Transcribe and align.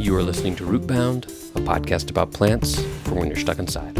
You 0.00 0.14
are 0.14 0.22
listening 0.22 0.54
to 0.56 0.64
Rootbound, 0.64 1.24
a 1.56 1.60
podcast 1.60 2.08
about 2.08 2.32
plants 2.32 2.80
for 3.02 3.14
when 3.14 3.26
you're 3.26 3.36
stuck 3.36 3.58
inside. 3.58 3.96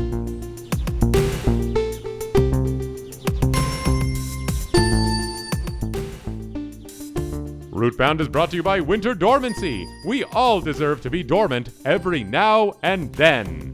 Rootbound 7.73 8.21
is 8.21 8.29
brought 8.29 8.51
to 8.51 8.57
you 8.57 8.63
by 8.63 8.79
Winter 8.79 9.13
Dormancy. 9.13 9.89
We 10.07 10.23
all 10.23 10.61
deserve 10.61 11.01
to 11.01 11.11
be 11.11 11.25
dormant 11.25 11.71
every 11.85 12.23
now 12.23 12.75
and 12.85 13.13
then. 13.17 13.68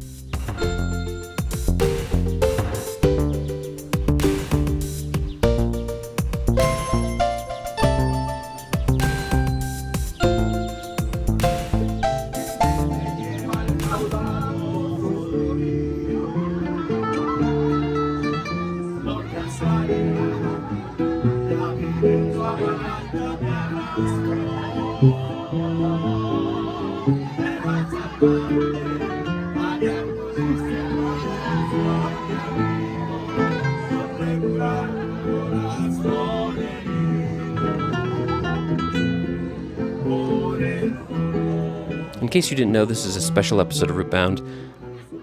Case 42.35 42.51
you 42.51 42.57
didn't 42.57 42.73
know, 42.73 42.85
this 42.85 43.05
is 43.05 43.15
a 43.15 43.21
special 43.21 43.61
episode 43.61 43.89
of 43.89 43.95
Rootbound. 43.95 44.45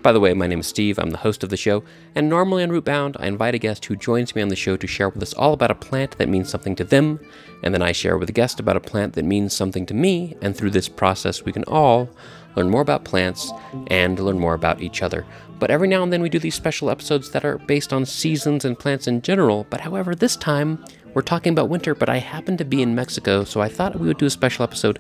By 0.02 0.14
the 0.14 0.22
way, 0.22 0.34
my 0.34 0.48
name 0.48 0.62
is 0.62 0.68
Steve. 0.68 0.98
I'm 0.98 1.10
the 1.10 1.18
host 1.18 1.44
of 1.44 1.50
the 1.50 1.58
show, 1.58 1.84
and 2.16 2.30
normally 2.30 2.64
on 2.64 2.70
Rootbound, 2.70 3.18
I 3.20 3.28
invite 3.28 3.54
a 3.54 3.58
guest 3.58 3.84
who 3.84 3.98
joins 3.98 4.34
me 4.34 4.42
on 4.42 4.48
the 4.48 4.56
show 4.56 4.78
to 4.78 4.88
share 4.88 5.10
with 5.10 5.22
us 5.22 5.34
all 5.34 5.52
about 5.52 5.72
a 5.72 5.76
plant 5.76 6.18
that 6.18 6.30
means 6.30 6.50
something 6.50 6.74
to 6.78 6.86
them, 6.86 7.20
and 7.64 7.74
then 7.74 7.82
I 7.82 7.92
share 7.92 8.18
with 8.18 8.30
a 8.30 8.32
guest 8.32 8.62
about 8.62 8.78
a 8.78 8.80
plant 8.80 9.16
that 9.16 9.26
means 9.26 9.54
something 9.54 9.86
to 9.88 9.94
me, 9.94 10.38
and 10.42 10.56
through 10.56 10.70
this 10.70 10.88
process, 10.88 11.44
we 11.44 11.52
can 11.52 11.66
all 11.66 12.10
learn 12.56 12.70
more 12.70 12.80
about 12.80 13.04
plants 13.04 13.52
and 13.88 14.18
learn 14.18 14.40
more 14.40 14.54
about 14.54 14.82
each 14.82 15.04
other. 15.04 15.26
But 15.60 15.70
every 15.70 15.90
now 15.90 16.04
and 16.04 16.14
then, 16.14 16.22
we 16.22 16.30
do 16.30 16.40
these 16.40 16.56
special 16.56 16.90
episodes 16.90 17.32
that 17.32 17.44
are 17.44 17.58
based 17.58 17.92
on 17.92 18.06
seasons 18.06 18.64
and 18.64 18.80
plants 18.80 19.06
in 19.06 19.22
general. 19.22 19.68
But 19.70 19.82
however, 19.82 20.16
this 20.16 20.38
time, 20.38 20.82
we're 21.14 21.24
talking 21.24 21.52
about 21.52 21.68
winter, 21.68 21.94
but 21.94 22.08
I 22.08 22.20
happen 22.20 22.56
to 22.56 22.64
be 22.64 22.82
in 22.82 22.96
Mexico, 22.96 23.44
so 23.44 23.60
I 23.60 23.68
thought 23.68 24.00
we 24.00 24.08
would 24.08 24.18
do 24.18 24.28
a 24.28 24.30
special 24.30 24.64
episode 24.64 24.98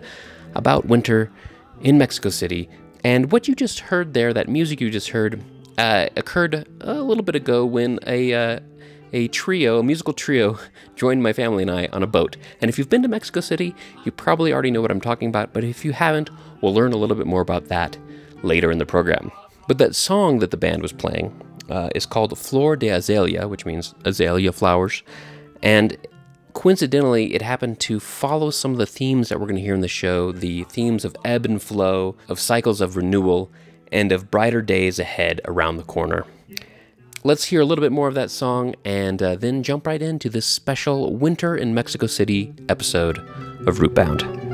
about 0.55 0.87
winter 0.87 1.31
in 1.83 1.97
Mexico 1.97 2.29
City. 2.29 2.69
And 3.03 3.31
what 3.31 3.47
you 3.47 3.55
just 3.55 3.79
heard 3.79 4.13
there, 4.13 4.33
that 4.33 4.47
music 4.47 4.79
you 4.81 4.89
just 4.89 5.09
heard, 5.09 5.43
uh, 5.77 6.07
occurred 6.15 6.67
a 6.81 7.01
little 7.01 7.23
bit 7.23 7.35
ago 7.35 7.65
when 7.65 7.99
a 8.05 8.33
uh, 8.33 8.59
a 9.13 9.27
trio, 9.29 9.79
a 9.79 9.83
musical 9.83 10.13
trio, 10.13 10.57
joined 10.95 11.21
my 11.21 11.33
family 11.33 11.63
and 11.63 11.71
I 11.71 11.87
on 11.87 12.03
a 12.03 12.07
boat. 12.07 12.37
And 12.61 12.69
if 12.69 12.77
you've 12.77 12.89
been 12.89 13.01
to 13.01 13.07
Mexico 13.07 13.41
City, 13.41 13.75
you 14.05 14.11
probably 14.11 14.53
already 14.53 14.71
know 14.71 14.81
what 14.81 14.91
I'm 14.91 15.01
talking 15.01 15.27
about. 15.27 15.53
But 15.53 15.63
if 15.63 15.83
you 15.83 15.91
haven't, 15.91 16.29
we'll 16.61 16.73
learn 16.73 16.93
a 16.93 16.97
little 16.97 17.15
bit 17.15 17.27
more 17.27 17.41
about 17.41 17.67
that 17.67 17.97
later 18.43 18.71
in 18.71 18.77
the 18.77 18.85
program. 18.85 19.31
But 19.67 19.77
that 19.79 19.95
song 19.95 20.39
that 20.39 20.51
the 20.51 20.57
band 20.57 20.81
was 20.81 20.93
playing 20.93 21.33
uh, 21.69 21.89
is 21.95 22.05
called 22.05 22.37
Flor 22.37 22.75
de 22.75 22.89
Azalea, 22.89 23.47
which 23.47 23.65
means 23.65 23.93
azalea 24.05 24.51
flowers. 24.51 25.03
And 25.61 25.97
coincidentally, 26.53 27.33
it 27.33 27.41
happened 27.41 27.79
to 27.81 27.99
follow 27.99 28.49
some 28.49 28.71
of 28.71 28.77
the 28.77 28.85
themes 28.85 29.29
that 29.29 29.39
we're 29.39 29.47
going 29.47 29.57
to 29.57 29.61
hear 29.61 29.75
in 29.75 29.81
the 29.81 29.87
show 29.87 30.31
the 30.31 30.63
themes 30.65 31.05
of 31.05 31.15
ebb 31.23 31.45
and 31.45 31.61
flow, 31.61 32.15
of 32.27 32.39
cycles 32.39 32.81
of 32.81 32.95
renewal, 32.95 33.51
and 33.91 34.11
of 34.11 34.31
brighter 34.31 34.61
days 34.61 34.99
ahead 34.99 35.41
around 35.45 35.77
the 35.77 35.83
corner. 35.83 36.25
Let's 37.23 37.45
hear 37.45 37.61
a 37.61 37.65
little 37.65 37.83
bit 37.83 37.91
more 37.91 38.07
of 38.07 38.15
that 38.15 38.31
song 38.31 38.73
and 38.83 39.21
uh, 39.21 39.35
then 39.35 39.61
jump 39.61 39.85
right 39.85 40.01
into 40.01 40.29
this 40.29 40.45
special 40.45 41.15
Winter 41.15 41.55
in 41.55 41.73
Mexico 41.73 42.07
City 42.07 42.53
episode 42.67 43.19
of 43.67 43.77
Rootbound. 43.77 44.50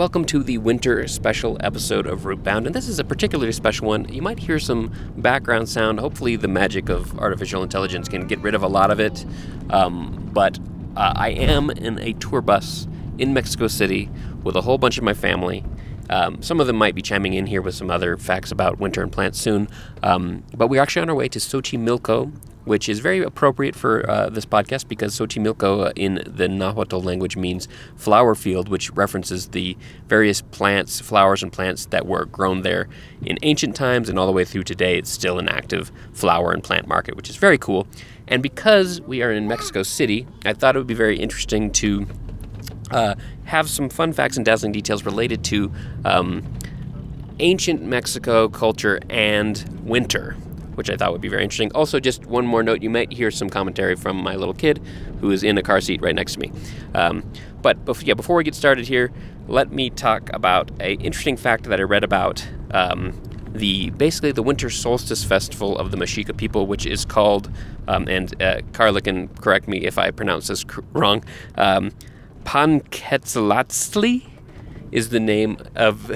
Welcome 0.00 0.24
to 0.24 0.42
the 0.42 0.56
winter 0.56 1.06
special 1.08 1.58
episode 1.60 2.06
of 2.06 2.20
Rootbound, 2.20 2.64
and 2.64 2.74
this 2.74 2.88
is 2.88 2.98
a 2.98 3.04
particularly 3.04 3.52
special 3.52 3.86
one. 3.86 4.10
You 4.10 4.22
might 4.22 4.38
hear 4.38 4.58
some 4.58 4.90
background 5.18 5.68
sound. 5.68 6.00
Hopefully, 6.00 6.36
the 6.36 6.48
magic 6.48 6.88
of 6.88 7.18
artificial 7.18 7.62
intelligence 7.62 8.08
can 8.08 8.26
get 8.26 8.38
rid 8.38 8.54
of 8.54 8.62
a 8.62 8.66
lot 8.66 8.90
of 8.90 8.98
it. 8.98 9.26
Um, 9.68 10.30
but 10.32 10.58
uh, 10.96 11.12
I 11.14 11.32
am 11.32 11.68
in 11.68 11.98
a 11.98 12.14
tour 12.14 12.40
bus 12.40 12.88
in 13.18 13.34
Mexico 13.34 13.66
City 13.66 14.08
with 14.42 14.56
a 14.56 14.62
whole 14.62 14.78
bunch 14.78 14.96
of 14.96 15.04
my 15.04 15.12
family. 15.12 15.66
Um, 16.08 16.40
some 16.40 16.60
of 16.60 16.66
them 16.66 16.76
might 16.76 16.94
be 16.94 17.02
chiming 17.02 17.34
in 17.34 17.44
here 17.44 17.60
with 17.60 17.74
some 17.74 17.90
other 17.90 18.16
facts 18.16 18.50
about 18.50 18.78
winter 18.80 19.02
and 19.02 19.12
plants 19.12 19.38
soon. 19.38 19.68
Um, 20.02 20.44
but 20.56 20.68
we're 20.68 20.80
actually 20.80 21.02
on 21.02 21.10
our 21.10 21.14
way 21.14 21.28
to 21.28 21.38
Xochimilco, 21.38 22.32
which 22.64 22.88
is 22.88 23.00
very 23.00 23.22
appropriate 23.22 23.74
for 23.74 24.08
uh, 24.08 24.28
this 24.28 24.44
podcast 24.44 24.88
because 24.88 25.18
Xochimilco 25.18 25.86
uh, 25.86 25.92
in 25.96 26.22
the 26.26 26.48
Nahuatl 26.48 27.00
language 27.00 27.36
means 27.36 27.68
flower 27.96 28.34
field, 28.34 28.68
which 28.68 28.90
references 28.92 29.48
the 29.48 29.76
various 30.06 30.42
plants, 30.42 31.00
flowers, 31.00 31.42
and 31.42 31.52
plants 31.52 31.86
that 31.86 32.06
were 32.06 32.26
grown 32.26 32.62
there 32.62 32.88
in 33.22 33.38
ancient 33.42 33.74
times 33.74 34.08
and 34.08 34.18
all 34.18 34.26
the 34.26 34.32
way 34.32 34.44
through 34.44 34.64
today. 34.64 34.98
It's 34.98 35.10
still 35.10 35.38
an 35.38 35.48
active 35.48 35.90
flower 36.12 36.52
and 36.52 36.62
plant 36.62 36.86
market, 36.86 37.16
which 37.16 37.30
is 37.30 37.36
very 37.36 37.58
cool. 37.58 37.86
And 38.28 38.42
because 38.42 39.00
we 39.00 39.22
are 39.22 39.32
in 39.32 39.48
Mexico 39.48 39.82
City, 39.82 40.26
I 40.44 40.52
thought 40.52 40.76
it 40.76 40.78
would 40.78 40.86
be 40.86 40.94
very 40.94 41.18
interesting 41.18 41.72
to 41.72 42.06
uh, 42.90 43.14
have 43.44 43.68
some 43.68 43.88
fun 43.88 44.12
facts 44.12 44.36
and 44.36 44.46
dazzling 44.46 44.72
details 44.72 45.04
related 45.04 45.42
to 45.44 45.72
um, 46.04 46.42
ancient 47.40 47.82
Mexico 47.82 48.48
culture 48.48 49.00
and 49.08 49.64
winter, 49.82 50.36
which 50.80 50.88
I 50.88 50.96
thought 50.96 51.12
would 51.12 51.20
be 51.20 51.28
very 51.28 51.42
interesting. 51.42 51.70
Also, 51.74 52.00
just 52.00 52.24
one 52.24 52.46
more 52.46 52.62
note 52.62 52.80
you 52.80 52.88
might 52.88 53.12
hear 53.12 53.30
some 53.30 53.50
commentary 53.50 53.96
from 53.96 54.16
my 54.16 54.34
little 54.34 54.54
kid 54.54 54.80
who 55.20 55.30
is 55.30 55.42
in 55.42 55.58
a 55.58 55.62
car 55.62 55.78
seat 55.82 56.00
right 56.00 56.14
next 56.14 56.32
to 56.36 56.40
me. 56.40 56.50
Um, 56.94 57.30
but 57.60 57.84
bef- 57.84 58.06
yeah, 58.06 58.14
before 58.14 58.36
we 58.36 58.44
get 58.44 58.54
started 58.54 58.88
here, 58.88 59.12
let 59.46 59.70
me 59.70 59.90
talk 59.90 60.30
about 60.32 60.70
a 60.80 60.94
interesting 60.94 61.36
fact 61.36 61.64
that 61.64 61.78
I 61.78 61.82
read 61.82 62.02
about. 62.02 62.48
Um, 62.70 63.12
the 63.52 63.90
basically 63.90 64.32
the 64.32 64.44
winter 64.44 64.70
solstice 64.70 65.22
festival 65.22 65.76
of 65.76 65.90
the 65.90 65.98
Mexica 65.98 66.34
people, 66.34 66.66
which 66.66 66.86
is 66.86 67.04
called, 67.04 67.50
um, 67.88 68.08
and 68.08 68.40
uh, 68.40 68.60
Carla 68.72 69.02
can 69.02 69.28
correct 69.28 69.68
me 69.68 69.84
if 69.84 69.98
I 69.98 70.12
pronounce 70.12 70.46
this 70.46 70.64
cr- 70.64 70.80
wrong, 70.92 71.24
um, 71.56 71.90
Panquetzalatzli 72.44 74.22
is 74.92 75.10
the 75.10 75.20
name 75.20 75.58
of. 75.74 76.10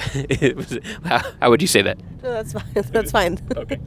how, 1.04 1.20
how 1.40 1.50
would 1.50 1.60
you 1.60 1.68
say 1.68 1.82
that? 1.82 1.98
No, 2.22 2.32
that's 2.32 2.52
fine. 2.52 2.64
That's 2.74 3.10
fine. 3.10 3.38
Okay. 3.54 3.78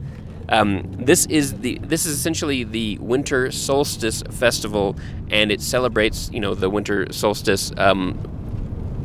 Um, 0.48 0.82
this 0.98 1.26
is 1.26 1.60
the 1.60 1.78
this 1.82 2.06
is 2.06 2.18
essentially 2.18 2.64
the 2.64 2.98
winter 2.98 3.50
solstice 3.50 4.22
festival, 4.30 4.96
and 5.30 5.52
it 5.52 5.60
celebrates 5.60 6.30
you 6.32 6.40
know 6.40 6.54
the 6.54 6.70
winter 6.70 7.12
solstice. 7.12 7.72
Um, 7.76 8.18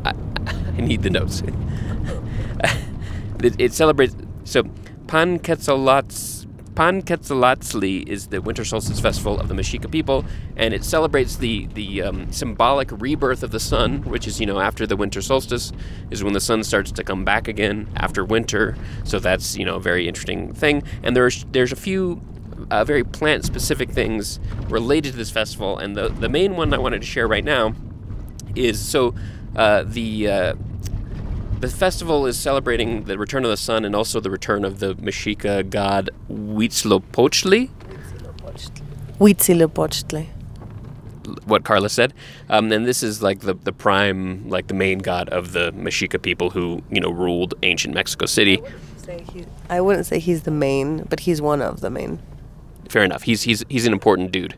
I, 0.06 0.14
I 0.78 0.82
need 0.82 1.04
the 1.04 1.10
notes. 1.10 1.42
it, 3.44 3.56
it 3.60 3.74
celebrates 3.74 4.16
so 4.46 4.64
Panquetzalats 6.74 7.74
Panquetzalatzli 7.74 8.08
is 8.08 8.28
the 8.28 8.42
winter 8.42 8.66
solstice 8.66 9.00
festival 9.00 9.40
of 9.40 9.48
the 9.48 9.54
Mexica 9.54 9.92
people, 9.92 10.26
and 10.56 10.74
it 10.74 10.84
celebrates 10.84 11.36
the 11.36 11.68
the 11.76 12.02
um, 12.02 12.32
symbolic 12.32 12.90
rebirth 12.92 13.44
of 13.44 13.52
the 13.52 13.60
sun, 13.60 14.02
which 14.04 14.28
is 14.28 14.40
you 14.40 14.46
know 14.46 14.60
after 14.60 14.88
the 14.88 14.96
winter 14.96 15.22
solstice 15.22 15.72
is 16.10 16.24
when 16.24 16.34
the 16.34 16.42
sun 16.42 16.64
starts 16.64 16.92
to 16.92 17.04
come 17.04 17.24
back 17.24 17.48
again 17.48 17.88
after 17.96 18.26
winter. 18.26 18.76
So 19.04 19.20
that's 19.20 19.56
you 19.56 19.66
know 19.66 19.76
a 19.76 19.80
very 19.80 20.08
interesting 20.08 20.54
thing, 20.54 20.84
and 21.04 21.16
there's 21.16 21.46
there's 21.52 21.72
a 21.72 21.76
few 21.76 22.22
uh, 22.72 22.84
very 22.84 23.04
plant 23.04 23.46
specific 23.46 23.92
things 23.92 24.40
related 24.68 25.12
to 25.12 25.18
this 25.18 25.30
festival, 25.30 25.78
and 25.78 25.96
the 25.96 26.10
the 26.10 26.30
main 26.30 26.56
one 26.56 26.74
I 26.74 26.80
wanted 26.80 27.02
to 27.02 27.08
share 27.08 27.28
right 27.28 27.46
now 27.46 27.76
is 28.56 28.80
so 28.80 29.14
uh, 29.56 29.84
the 29.86 30.30
uh, 30.30 30.56
the 31.64 31.70
festival 31.70 32.26
is 32.26 32.38
celebrating 32.38 33.06
the 33.06 33.18
return 33.18 33.46
of 33.46 33.50
the 33.50 33.56
sun 33.56 33.86
and 33.86 33.96
also 33.96 34.20
the 34.20 34.30
return 34.30 34.66
of 34.66 34.80
the 34.80 34.96
Mexica 34.96 35.68
god 35.70 36.10
Huitzilopochtli, 36.30 37.70
Huitzilopochtli. 39.18 40.28
what 41.46 41.64
Carla 41.64 41.88
said. 41.88 42.14
Um, 42.50 42.70
and 42.74 42.86
this 42.86 43.02
is 43.02 43.24
like 43.24 43.40
the, 43.40 43.54
the 43.54 43.72
prime, 43.72 44.50
like 44.50 44.68
the 44.68 44.74
main 44.74 45.00
god 45.00 45.30
of 45.30 45.54
the 45.54 45.72
Mexica 45.72 46.22
people 46.22 46.50
who, 46.50 46.84
you 46.92 47.00
know, 47.00 47.10
ruled 47.10 47.54
ancient 47.64 47.94
Mexico 47.94 48.26
City. 48.26 48.62
I 49.70 49.80
wouldn't 49.80 50.06
say 50.06 50.20
he's 50.20 50.42
the 50.42 50.52
main, 50.52 51.04
but 51.04 51.22
he's 51.22 51.42
one 51.42 51.62
of 51.62 51.80
the 51.80 51.90
main. 51.90 52.20
Fair 52.90 53.06
enough. 53.06 53.24
He's, 53.24 53.44
he's, 53.44 53.64
he's 53.70 53.86
an 53.86 53.94
important 53.94 54.34
dude. 54.34 54.58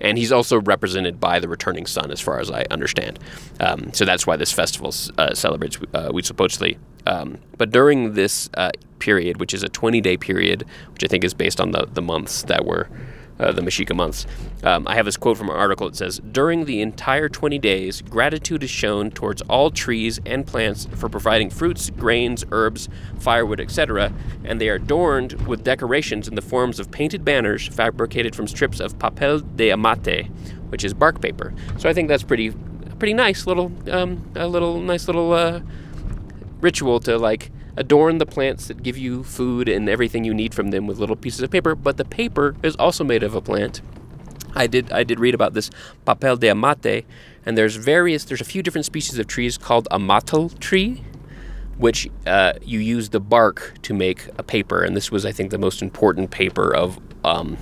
And 0.00 0.18
he's 0.18 0.32
also 0.32 0.60
represented 0.60 1.20
by 1.20 1.38
the 1.40 1.48
returning 1.48 1.86
sun, 1.86 2.10
as 2.10 2.20
far 2.20 2.40
as 2.40 2.50
I 2.50 2.64
understand. 2.70 3.18
Um, 3.60 3.92
so 3.92 4.04
that's 4.04 4.26
why 4.26 4.36
this 4.36 4.52
festival 4.52 4.94
uh, 5.18 5.34
celebrates 5.34 5.76
uh, 5.94 6.10
Huitzilopochtli. 6.10 6.78
Um, 7.06 7.38
but 7.56 7.70
during 7.70 8.14
this 8.14 8.50
uh, 8.54 8.70
period, 8.98 9.38
which 9.38 9.54
is 9.54 9.62
a 9.62 9.68
20 9.68 10.00
day 10.00 10.16
period, 10.16 10.64
which 10.92 11.04
I 11.04 11.06
think 11.06 11.24
is 11.24 11.34
based 11.34 11.60
on 11.60 11.70
the, 11.70 11.86
the 11.92 12.02
months 12.02 12.42
that 12.44 12.64
were 12.64 12.88
uh, 13.38 13.52
the 13.52 13.62
Mexica 13.62 13.94
months. 13.94 14.26
Um, 14.62 14.86
I 14.88 14.94
have 14.94 15.04
this 15.04 15.16
quote 15.16 15.36
from 15.36 15.50
an 15.50 15.56
article. 15.56 15.86
It 15.86 15.96
says, 15.96 16.20
During 16.32 16.64
the 16.64 16.80
entire 16.80 17.28
20 17.28 17.58
days, 17.58 18.02
gratitude 18.02 18.62
is 18.62 18.70
shown 18.70 19.10
towards 19.10 19.42
all 19.42 19.70
trees 19.70 20.20
and 20.26 20.46
plants 20.46 20.86
for 20.94 21.08
providing 21.08 21.50
fruits, 21.50 21.90
grains, 21.90 22.44
herbs, 22.50 22.88
firewood, 23.18 23.60
etc., 23.60 24.12
and 24.44 24.60
they 24.60 24.68
are 24.68 24.74
adorned 24.74 25.46
with 25.46 25.64
decorations 25.64 26.28
in 26.28 26.34
the 26.34 26.42
forms 26.42 26.80
of 26.80 26.90
painted 26.90 27.24
banners 27.24 27.66
fabricated 27.68 28.34
from 28.34 28.46
strips 28.46 28.80
of 28.80 28.98
papel 28.98 29.42
de 29.56 29.70
amate, 29.70 30.26
which 30.68 30.84
is 30.84 30.94
bark 30.94 31.20
paper. 31.20 31.52
So 31.78 31.88
I 31.88 31.92
think 31.92 32.08
that's 32.08 32.22
pretty, 32.22 32.50
pretty 32.98 33.14
nice 33.14 33.46
little, 33.46 33.72
um, 33.90 34.30
a 34.34 34.46
little 34.46 34.80
nice 34.80 35.06
little 35.06 35.32
uh, 35.32 35.60
ritual 36.60 37.00
to 37.00 37.18
like 37.18 37.50
adorn 37.76 38.18
the 38.18 38.26
plants 38.26 38.68
that 38.68 38.82
give 38.82 38.96
you 38.96 39.22
food 39.22 39.68
and 39.68 39.88
everything 39.88 40.24
you 40.24 40.34
need 40.34 40.54
from 40.54 40.70
them 40.70 40.86
with 40.86 40.98
little 40.98 41.16
pieces 41.16 41.42
of 41.42 41.50
paper, 41.50 41.74
but 41.74 41.96
the 41.96 42.04
paper 42.04 42.56
is 42.62 42.74
also 42.76 43.04
made 43.04 43.22
of 43.22 43.34
a 43.34 43.40
plant. 43.40 43.82
I 44.54 44.66
did 44.66 44.90
I 44.90 45.04
did 45.04 45.20
read 45.20 45.34
about 45.34 45.52
this 45.52 45.70
papel 46.06 46.40
de 46.40 46.48
amate, 46.48 47.04
and 47.44 47.58
there's 47.58 47.76
various 47.76 48.24
there's 48.24 48.40
a 48.40 48.44
few 48.44 48.62
different 48.62 48.86
species 48.86 49.18
of 49.18 49.26
trees 49.26 49.58
called 49.58 49.86
amatal 49.90 50.58
tree, 50.58 51.04
which 51.76 52.08
uh, 52.26 52.54
you 52.62 52.78
use 52.78 53.10
the 53.10 53.20
bark 53.20 53.74
to 53.82 53.92
make 53.92 54.26
a 54.38 54.42
paper, 54.42 54.82
and 54.82 54.96
this 54.96 55.12
was 55.12 55.26
I 55.26 55.32
think 55.32 55.50
the 55.50 55.58
most 55.58 55.82
important 55.82 56.30
paper 56.30 56.74
of 56.74 56.98
um, 57.22 57.58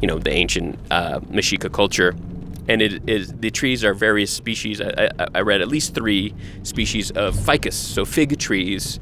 you 0.00 0.06
know 0.06 0.18
the 0.18 0.30
ancient 0.30 0.78
uh, 0.90 1.20
Mexica 1.20 1.70
culture. 1.72 2.14
And 2.68 2.82
it 2.82 3.08
is 3.08 3.32
the 3.32 3.50
trees 3.50 3.84
are 3.84 3.94
various 3.94 4.32
species. 4.32 4.80
I, 4.80 5.08
I, 5.18 5.26
I 5.36 5.40
read 5.42 5.60
at 5.60 5.68
least 5.68 5.94
three 5.94 6.34
species 6.64 7.12
of 7.12 7.36
ficus, 7.36 7.76
so 7.76 8.04
fig 8.04 8.38
trees, 8.40 8.98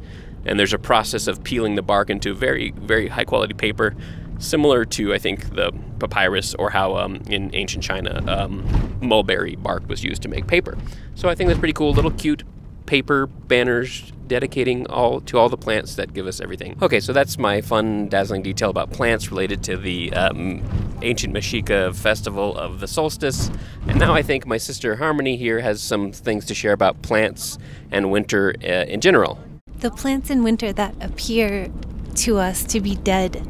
and 0.46 0.58
there's 0.58 0.72
a 0.72 0.78
process 0.78 1.26
of 1.26 1.42
peeling 1.44 1.74
the 1.74 1.82
bark 1.82 2.10
into 2.10 2.34
very 2.34 2.72
very 2.72 3.08
high 3.08 3.24
quality 3.24 3.54
paper 3.54 3.94
similar 4.38 4.84
to 4.84 5.14
i 5.14 5.18
think 5.18 5.54
the 5.54 5.72
papyrus 5.98 6.54
or 6.54 6.70
how 6.70 6.96
um, 6.96 7.16
in 7.28 7.54
ancient 7.54 7.82
china 7.82 8.22
um, 8.26 8.64
mulberry 9.00 9.56
bark 9.56 9.88
was 9.88 10.02
used 10.02 10.22
to 10.22 10.28
make 10.28 10.46
paper. 10.46 10.76
So 11.14 11.28
i 11.28 11.34
think 11.34 11.48
that's 11.48 11.58
pretty 11.58 11.72
cool. 11.72 11.92
Little 11.92 12.10
cute 12.10 12.42
paper 12.86 13.26
banners 13.26 14.12
dedicating 14.26 14.86
all 14.88 15.20
to 15.22 15.38
all 15.38 15.48
the 15.48 15.56
plants 15.56 15.94
that 15.94 16.12
give 16.12 16.26
us 16.26 16.40
everything. 16.40 16.76
Okay 16.82 17.00
so 17.00 17.12
that's 17.12 17.38
my 17.38 17.60
fun 17.60 18.08
dazzling 18.08 18.42
detail 18.42 18.70
about 18.70 18.90
plants 18.90 19.30
related 19.30 19.62
to 19.64 19.76
the 19.76 20.12
um, 20.14 20.62
ancient 21.02 21.34
mexica 21.34 21.94
festival 21.94 22.56
of 22.56 22.80
the 22.80 22.88
solstice. 22.88 23.50
And 23.86 23.98
now 23.98 24.14
i 24.14 24.22
think 24.22 24.46
my 24.46 24.58
sister 24.58 24.96
harmony 24.96 25.36
here 25.36 25.60
has 25.60 25.82
some 25.82 26.12
things 26.12 26.44
to 26.46 26.54
share 26.54 26.72
about 26.72 27.02
plants 27.02 27.58
and 27.90 28.10
winter 28.10 28.54
uh, 28.62 28.66
in 28.66 29.00
general 29.00 29.38
the 29.84 29.90
plants 29.90 30.30
in 30.30 30.42
winter 30.42 30.72
that 30.72 30.94
appear 31.02 31.70
to 32.14 32.38
us 32.38 32.64
to 32.64 32.80
be 32.80 32.96
dead 32.96 33.46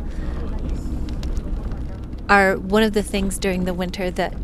are 2.28 2.56
one 2.58 2.82
of 2.82 2.92
the 2.92 3.04
things 3.04 3.38
during 3.38 3.66
the 3.66 3.72
winter 3.72 4.10
that 4.10 4.34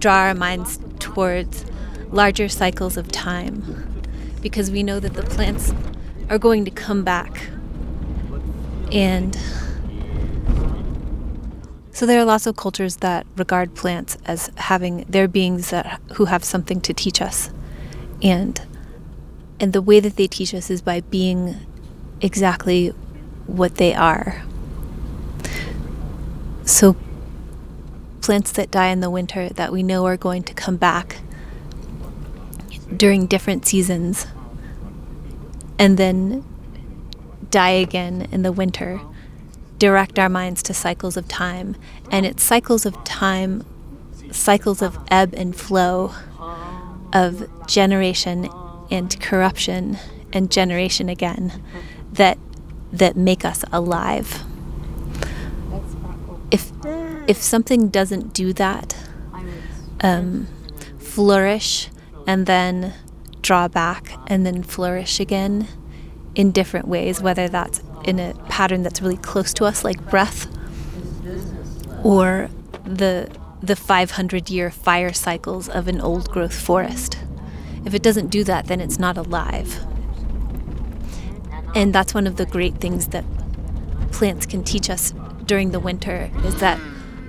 draw 0.00 0.16
our 0.16 0.34
minds 0.34 0.80
towards 0.98 1.64
larger 2.10 2.48
cycles 2.48 2.96
of 2.96 3.06
time 3.12 4.02
because 4.42 4.72
we 4.72 4.82
know 4.82 4.98
that 4.98 5.14
the 5.14 5.22
plants 5.22 5.72
are 6.28 6.36
going 6.36 6.64
to 6.64 6.70
come 6.72 7.04
back. 7.04 7.46
And 8.90 9.38
so 11.92 12.06
there 12.06 12.18
are 12.18 12.24
lots 12.24 12.48
of 12.48 12.56
cultures 12.56 12.96
that 12.96 13.24
regard 13.36 13.76
plants 13.76 14.18
as 14.24 14.50
having 14.56 15.04
their 15.08 15.28
beings 15.28 15.70
that 15.70 16.00
who 16.14 16.24
have 16.24 16.42
something 16.42 16.80
to 16.80 16.92
teach 16.92 17.22
us. 17.22 17.50
And 18.20 18.60
and 19.60 19.74
the 19.74 19.82
way 19.82 20.00
that 20.00 20.16
they 20.16 20.26
teach 20.26 20.54
us 20.54 20.70
is 20.70 20.80
by 20.80 21.00
being 21.02 21.56
exactly 22.22 22.88
what 23.46 23.76
they 23.76 23.94
are. 23.94 24.42
So, 26.64 26.96
plants 28.22 28.52
that 28.52 28.70
die 28.70 28.88
in 28.88 29.00
the 29.00 29.10
winter 29.10 29.50
that 29.50 29.70
we 29.70 29.82
know 29.82 30.06
are 30.06 30.16
going 30.16 30.42
to 30.44 30.54
come 30.54 30.76
back 30.76 31.18
during 32.96 33.26
different 33.26 33.66
seasons 33.66 34.26
and 35.78 35.96
then 35.96 36.44
die 37.50 37.70
again 37.70 38.28
in 38.32 38.42
the 38.42 38.52
winter 38.52 39.00
direct 39.78 40.18
our 40.18 40.28
minds 40.28 40.62
to 40.62 40.74
cycles 40.74 41.16
of 41.16 41.26
time. 41.26 41.74
And 42.10 42.26
it's 42.26 42.42
cycles 42.42 42.86
of 42.86 43.02
time, 43.04 43.64
cycles 44.30 44.82
of 44.82 44.98
ebb 45.10 45.34
and 45.34 45.56
flow, 45.56 46.12
of 47.12 47.48
generation 47.66 48.48
and 48.90 49.18
corruption 49.20 49.98
and 50.32 50.50
generation 50.50 51.08
again 51.08 51.62
that 52.12 52.38
that 52.92 53.16
make 53.16 53.44
us 53.44 53.64
alive. 53.72 54.42
If 56.50 56.72
if 57.26 57.36
something 57.36 57.88
doesn't 57.88 58.32
do 58.34 58.52
that, 58.54 58.96
um, 60.00 60.46
flourish 60.98 61.88
and 62.26 62.46
then 62.46 62.94
draw 63.42 63.68
back 63.68 64.12
and 64.26 64.44
then 64.44 64.62
flourish 64.62 65.20
again 65.20 65.68
in 66.34 66.52
different 66.52 66.86
ways, 66.88 67.20
whether 67.20 67.48
that's 67.48 67.82
in 68.04 68.18
a 68.18 68.34
pattern 68.48 68.82
that's 68.82 69.00
really 69.00 69.16
close 69.16 69.52
to 69.54 69.64
us, 69.64 69.84
like 69.84 70.10
breath, 70.10 70.46
or 72.02 72.48
the 72.84 73.28
the 73.62 73.76
500 73.76 74.48
year 74.48 74.70
fire 74.70 75.12
cycles 75.12 75.68
of 75.68 75.86
an 75.86 76.00
old 76.00 76.30
growth 76.30 76.54
forest. 76.54 77.18
If 77.84 77.94
it 77.94 78.02
doesn't 78.02 78.28
do 78.28 78.44
that, 78.44 78.66
then 78.66 78.80
it's 78.80 78.98
not 78.98 79.16
alive. 79.16 79.78
And 81.74 81.94
that's 81.94 82.14
one 82.14 82.26
of 82.26 82.36
the 82.36 82.46
great 82.46 82.76
things 82.76 83.08
that 83.08 83.24
plants 84.12 84.46
can 84.46 84.64
teach 84.64 84.90
us 84.90 85.14
during 85.46 85.70
the 85.70 85.80
winter 85.80 86.30
is 86.44 86.56
that 86.56 86.78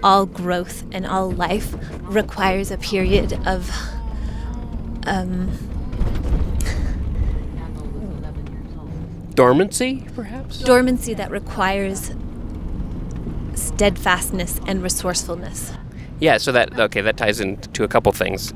all 0.04 0.26
growth 0.26 0.84
and 0.92 1.06
all 1.06 1.32
life 1.32 1.76
requires 2.02 2.72
a 2.72 2.78
period 2.78 3.34
of 3.46 3.72
um, 5.06 5.52
dormancy, 9.36 10.08
perhaps? 10.16 10.60
dormancy 10.60 11.14
that 11.14 11.32
requires 11.32 12.12
steadfastness 13.56 14.60
and 14.68 14.84
resourcefulness. 14.84 15.74
Yeah, 16.20 16.38
so 16.38 16.52
that 16.52 16.80
okay, 16.80 17.02
that 17.02 17.18
ties 17.18 17.40
into 17.40 17.84
a 17.84 17.88
couple 17.88 18.12
things. 18.12 18.54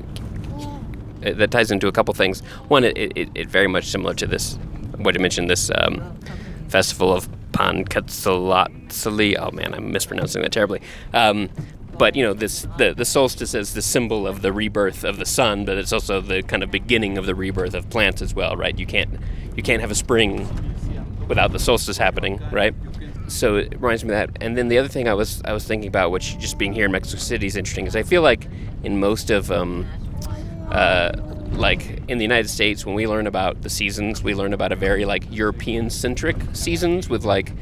Uh, 1.26 1.32
That 1.32 1.50
ties 1.50 1.70
into 1.70 1.88
a 1.88 1.92
couple 1.92 2.14
things. 2.14 2.40
One, 2.68 2.84
it, 2.84 2.96
it, 2.96 3.28
it 3.34 3.48
very 3.48 3.66
much 3.66 3.86
similar 3.86 4.14
to 4.14 4.26
this, 4.26 4.58
what 4.98 5.16
I 5.16 5.18
mentioned, 5.18 5.50
this 5.50 5.70
um, 5.74 6.16
festival 6.68 7.12
of 7.12 7.28
Pankatsalatali. 7.52 9.36
Oh 9.38 9.50
man, 9.50 9.74
I'm 9.74 9.90
mispronouncing 9.90 10.42
that 10.42 10.52
terribly. 10.52 10.80
Um, 11.12 11.48
but 11.98 12.14
you 12.14 12.22
know, 12.22 12.34
this 12.34 12.66
the 12.76 12.92
the 12.92 13.04
solstice 13.04 13.54
is 13.54 13.72
the 13.72 13.82
symbol 13.82 14.26
of 14.26 14.42
the 14.42 14.52
rebirth 14.52 15.04
of 15.04 15.16
the 15.16 15.24
sun, 15.24 15.64
but 15.64 15.78
it's 15.78 15.92
also 15.92 16.20
the 16.20 16.42
kind 16.42 16.62
of 16.62 16.70
beginning 16.70 17.18
of 17.18 17.24
the 17.24 17.34
rebirth 17.34 17.74
of 17.74 17.88
plants 17.88 18.20
as 18.20 18.34
well, 18.34 18.56
right? 18.56 18.78
You 18.78 18.86
can't 18.86 19.18
you 19.56 19.62
can't 19.62 19.80
have 19.80 19.90
a 19.90 19.94
spring 19.94 20.46
without 21.28 21.52
the 21.52 21.58
solstice 21.58 21.96
happening, 21.96 22.40
right? 22.52 22.74
So 23.28 23.56
it 23.56 23.72
reminds 23.80 24.04
me 24.04 24.12
of 24.14 24.18
that. 24.18 24.42
And 24.42 24.56
then 24.56 24.68
the 24.68 24.78
other 24.78 24.88
thing 24.88 25.08
I 25.08 25.14
was 25.14 25.40
I 25.44 25.52
was 25.52 25.64
thinking 25.64 25.88
about, 25.88 26.10
which 26.10 26.38
just 26.38 26.58
being 26.58 26.74
here 26.74 26.84
in 26.84 26.92
Mexico 26.92 27.18
City 27.18 27.46
is 27.46 27.56
interesting, 27.56 27.86
is 27.86 27.96
I 27.96 28.02
feel 28.02 28.22
like 28.22 28.46
in 28.84 29.00
most 29.00 29.30
of 29.30 29.50
um, 29.50 29.86
uh, 30.70 31.12
like 31.52 32.02
in 32.08 32.18
the 32.18 32.24
United 32.24 32.48
States, 32.48 32.84
when 32.84 32.94
we 32.94 33.06
learn 33.06 33.26
about 33.26 33.62
the 33.62 33.70
seasons, 33.70 34.22
we 34.22 34.34
learn 34.34 34.52
about 34.52 34.72
a 34.72 34.76
very 34.76 35.04
like 35.04 35.24
European 35.30 35.90
centric 35.90 36.36
seasons 36.52 37.08
with 37.08 37.24
like 37.24 37.52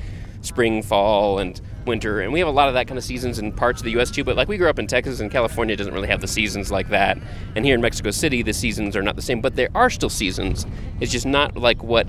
spring, 0.40 0.82
fall, 0.82 1.38
and 1.38 1.60
winter, 1.86 2.20
and 2.20 2.32
we 2.32 2.38
have 2.38 2.48
a 2.48 2.52
lot 2.52 2.68
of 2.68 2.74
that 2.74 2.86
kind 2.86 2.98
of 2.98 3.04
seasons 3.04 3.38
in 3.38 3.52
parts 3.52 3.80
of 3.80 3.84
the 3.84 3.90
U.S. 3.92 4.10
too. 4.10 4.24
But 4.24 4.36
like 4.36 4.48
we 4.48 4.56
grew 4.56 4.68
up 4.68 4.78
in 4.78 4.86
Texas, 4.86 5.20
and 5.20 5.30
California 5.30 5.76
doesn't 5.76 5.94
really 5.94 6.08
have 6.08 6.20
the 6.20 6.28
seasons 6.28 6.70
like 6.70 6.88
that. 6.90 7.18
And 7.56 7.64
here 7.64 7.74
in 7.74 7.80
Mexico 7.80 8.10
City, 8.10 8.42
the 8.42 8.52
seasons 8.52 8.96
are 8.96 9.02
not 9.02 9.16
the 9.16 9.22
same, 9.22 9.40
but 9.40 9.56
there 9.56 9.70
are 9.74 9.90
still 9.90 10.10
seasons. 10.10 10.66
It's 11.00 11.12
just 11.12 11.26
not 11.26 11.56
like 11.56 11.82
what 11.82 12.06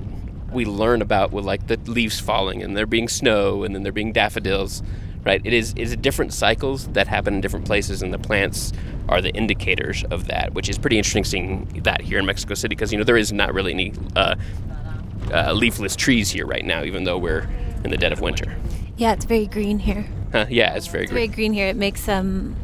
we 0.52 0.66
learn 0.66 1.02
about 1.02 1.32
with 1.32 1.46
like 1.46 1.68
the 1.68 1.78
leaves 1.86 2.20
falling 2.20 2.64
and 2.64 2.76
there 2.78 2.86
being 2.86 3.10
snow 3.10 3.64
and 3.64 3.76
then 3.76 3.84
there 3.84 3.92
being 3.92 4.14
daffodils 4.14 4.82
right 5.26 5.42
it 5.44 5.54
is 5.54 5.74
is 5.76 5.96
different 5.98 6.32
cycles 6.34 6.88
that 6.90 7.08
happen 7.08 7.34
in 7.36 7.42
different 7.42 7.66
places 7.66 8.02
and 8.02 8.14
the 8.14 8.20
plants 8.20 8.72
are 9.10 9.22
the 9.22 9.32
indicators 9.32 10.04
of 10.12 10.28
that 10.28 10.54
which 10.54 10.70
is 10.70 10.78
pretty 10.78 10.98
interesting 10.98 11.24
seeing 11.24 11.66
that 11.84 12.02
here 12.02 12.20
in 12.20 12.26
mexico 12.26 12.54
city 12.54 12.76
because 12.76 12.92
you 12.92 12.98
know 12.98 13.04
there 13.04 13.18
is 13.18 13.34
not 13.34 13.54
really 13.54 13.74
any 13.74 13.94
uh, 14.16 14.36
uh, 15.34 15.52
leafless 15.54 15.96
trees 15.96 16.30
here 16.30 16.46
right 16.46 16.66
now 16.66 16.84
even 16.84 17.04
though 17.04 17.18
we're 17.18 17.48
in 17.84 17.92
the 17.92 17.98
dead 17.98 18.12
of 18.14 18.22
winter 18.22 18.56
Yeah, 18.98 19.12
it's 19.12 19.26
very 19.26 19.46
green 19.48 19.80
here. 19.80 20.06
Huh, 20.32 20.46
yeah 20.50 20.74
it's 20.76 20.88
very 20.88 21.04
It's 21.04 21.12
very 21.12 21.28
green 21.28 21.52
here. 21.54 21.68
It 21.68 21.76
makes 21.76 22.08
um 22.08 22.56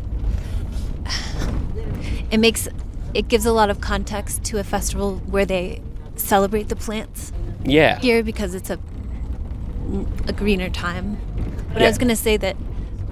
it 2.32 2.40
makes 2.40 2.68
it 3.14 3.28
gives 3.28 3.46
a 3.46 3.52
lot 3.52 3.70
of 3.70 3.82
context 3.82 4.44
to 4.46 4.58
a 4.60 4.64
festival 4.64 5.18
where 5.30 5.46
they 5.46 5.82
celebrate 6.16 6.70
the 6.70 6.76
plants 6.76 7.34
yeah 7.66 8.00
here 8.00 8.24
because 8.24 8.56
it's 8.56 8.70
a 8.70 8.80
a 10.28 10.34
greener 10.34 10.70
time. 10.70 11.18
But 11.74 11.82
Yeah. 11.82 11.88
I 11.88 11.90
was 11.90 11.98
going 11.98 12.10
to 12.10 12.16
say 12.16 12.38
that 12.38 12.56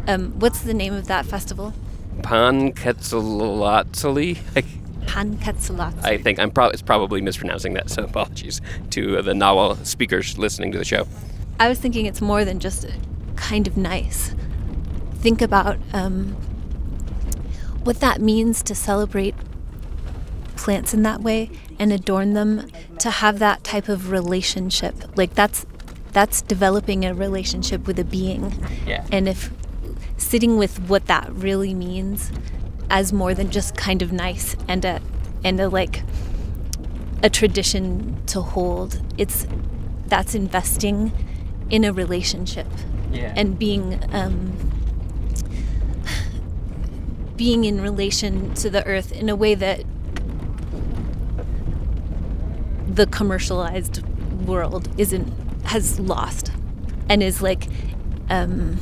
um, 0.07 0.31
what's 0.39 0.61
the 0.61 0.73
name 0.73 0.93
of 0.93 1.07
that 1.07 1.25
festival? 1.25 1.73
Pankatsalatali 2.21 4.37
Hanketsulatsu. 5.05 5.99
I 6.03 6.17
think 6.17 6.39
I'm 6.39 6.51
pro- 6.51 6.67
it's 6.69 6.81
probably 6.81 7.21
mispronouncing 7.21 7.73
that, 7.73 7.89
so 7.89 8.03
apologies 8.03 8.61
to 8.91 9.21
the 9.21 9.33
Nahua 9.33 9.85
speakers 9.85 10.37
listening 10.37 10.71
to 10.73 10.77
the 10.77 10.85
show. 10.85 11.07
I 11.59 11.67
was 11.69 11.79
thinking 11.79 12.05
it's 12.05 12.21
more 12.21 12.45
than 12.45 12.59
just 12.59 12.85
kind 13.35 13.67
of 13.67 13.75
nice. 13.77 14.33
Think 15.15 15.41
about 15.41 15.77
um, 15.93 16.33
what 17.83 17.99
that 18.01 18.21
means 18.21 18.61
to 18.63 18.75
celebrate 18.75 19.35
plants 20.55 20.93
in 20.93 21.03
that 21.03 21.21
way 21.21 21.49
and 21.79 21.91
adorn 21.91 22.33
them 22.33 22.69
to 22.99 23.09
have 23.09 23.39
that 23.39 23.63
type 23.63 23.89
of 23.89 24.11
relationship. 24.11 25.17
Like 25.17 25.33
that's 25.33 25.65
that's 26.11 26.41
developing 26.41 27.05
a 27.05 27.13
relationship 27.13 27.85
with 27.87 27.99
a 27.99 28.03
being. 28.03 28.53
Yeah. 28.85 29.05
And 29.11 29.27
if 29.27 29.51
sitting 30.17 30.57
with 30.57 30.79
what 30.89 31.05
that 31.07 31.29
really 31.33 31.73
means 31.73 32.31
as 32.89 33.13
more 33.13 33.33
than 33.33 33.51
just 33.51 33.75
kind 33.77 34.01
of 34.01 34.11
nice 34.11 34.55
and 34.67 34.83
a 34.83 35.01
and 35.43 35.59
a 35.59 35.69
like 35.69 36.03
a 37.23 37.29
tradition 37.29 38.17
to 38.27 38.41
hold, 38.41 39.01
it's 39.17 39.47
that's 40.07 40.33
investing 40.35 41.11
in 41.69 41.83
a 41.83 41.93
relationship 41.93 42.67
Yeah. 43.11 43.31
and 43.35 43.57
being 43.59 44.01
um, 44.13 44.53
being 47.35 47.63
in 47.63 47.79
relation 47.81 48.53
to 48.55 48.69
the 48.69 48.85
earth 48.85 49.11
in 49.11 49.29
a 49.29 49.35
way 49.35 49.55
that 49.55 49.83
the 52.87 53.05
commercialized 53.05 54.03
world 54.45 54.89
isn't 54.97 55.31
has 55.69 55.99
lost 55.99 56.51
and 57.09 57.21
is 57.21 57.43
like 57.43 57.67
um, 58.31 58.79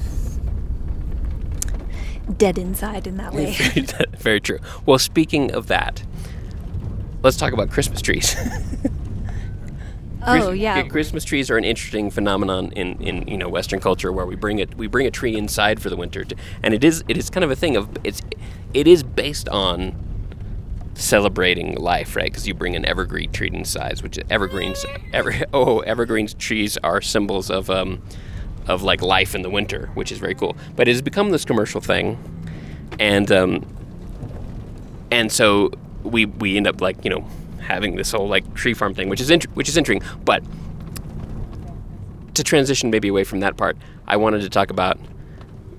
dead 2.38 2.58
inside 2.58 3.06
in 3.08 3.18
that 3.18 3.34
way. 3.34 3.58
Very 4.18 4.40
true. 4.42 4.60
Well, 4.86 4.98
speaking 4.98 5.52
of 5.52 5.68
that, 5.68 6.02
let's 7.24 7.36
talk 7.36 7.52
about 7.52 7.70
Christmas 7.72 8.02
trees. 8.02 8.38
oh 10.26 10.48
Chris- 10.48 10.60
yeah, 10.60 10.82
Christmas 10.84 11.26
trees 11.26 11.52
are 11.52 11.58
an 11.58 11.66
interesting 11.66 12.10
phenomenon 12.10 12.72
in, 12.72 13.02
in 13.02 13.28
you 13.28 13.38
know 13.38 13.50
Western 13.50 13.82
culture 13.82 14.14
where 14.14 14.26
we 14.26 14.36
bring 14.36 14.60
it 14.60 14.78
we 14.78 14.88
bring 14.88 15.06
a 15.06 15.12
tree 15.12 15.36
inside 15.36 15.82
for 15.82 15.90
the 15.90 15.98
winter, 15.98 16.24
to, 16.24 16.38
and 16.64 16.74
it 16.74 16.86
is 16.86 17.04
it 17.10 17.18
is 17.18 17.30
kind 17.30 17.44
of 17.44 17.52
a 17.52 17.56
thing 17.56 17.76
of 17.76 17.90
it's 18.06 18.22
it 18.74 18.88
is 18.88 19.04
based 19.04 19.50
on 19.50 19.94
celebrating 20.98 21.76
life, 21.76 22.16
right? 22.16 22.26
Because 22.26 22.48
you 22.48 22.54
bring 22.54 22.76
an 22.76 22.84
evergreen 22.86 23.32
tree 23.32 23.50
inside, 23.54 24.02
which 24.02 24.20
evergreens 24.30 24.86
ever 25.14 25.34
oh 25.54 25.80
evergreen 25.82 26.28
trees 26.28 26.78
are 26.84 27.02
symbols 27.02 27.50
of 27.50 27.70
um 27.70 28.02
of 28.68 28.84
like 28.84 29.02
life 29.02 29.36
in 29.36 29.44
the 29.44 29.50
winter, 29.50 29.90
which 29.94 30.12
is 30.12 30.18
very 30.18 30.36
cool. 30.36 30.58
But 30.76 30.88
it 30.88 30.92
has 30.92 31.02
become 31.02 31.30
this 31.30 31.46
commercial 31.46 31.80
thing, 31.82 32.18
and 33.00 33.32
um 33.32 33.66
and 35.12 35.32
so 35.32 35.72
we 36.04 36.26
we 36.26 36.58
end 36.58 36.68
up 36.68 36.82
like 36.82 37.04
you 37.04 37.10
know 37.12 37.26
having 37.62 37.96
this 37.96 38.12
whole 38.12 38.28
like 38.28 38.54
tree 38.56 38.74
farm 38.74 38.94
thing, 38.94 39.08
which 39.08 39.22
is 39.22 39.30
int- 39.30 39.56
which 39.56 39.70
is 39.70 39.78
interesting. 39.78 40.08
But 40.26 40.44
to 42.34 42.44
transition 42.44 42.90
maybe 42.90 43.08
away 43.08 43.24
from 43.24 43.40
that 43.42 43.56
part, 43.56 43.78
I 44.08 44.18
wanted 44.18 44.42
to 44.42 44.50
talk 44.50 44.72
about 44.72 45.00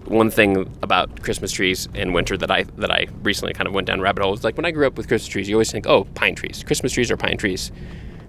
one 0.08 0.30
thing 0.30 0.72
about 0.82 1.22
Christmas 1.22 1.52
trees 1.52 1.88
in 1.94 2.12
winter 2.12 2.36
that 2.36 2.50
I 2.50 2.64
that 2.76 2.90
I 2.90 3.06
recently 3.22 3.52
kind 3.52 3.66
of 3.66 3.74
went 3.74 3.86
down 3.86 4.00
rabbit 4.00 4.22
hole. 4.22 4.34
It's 4.34 4.44
like 4.44 4.56
when 4.56 4.64
I 4.64 4.70
grew 4.70 4.86
up 4.86 4.96
with 4.96 5.08
Christmas 5.08 5.28
trees, 5.28 5.48
you 5.48 5.56
always 5.56 5.70
think, 5.70 5.86
oh, 5.86 6.04
pine 6.14 6.34
trees. 6.34 6.64
Christmas 6.64 6.92
trees 6.92 7.10
are 7.10 7.16
pine 7.16 7.36
trees, 7.36 7.70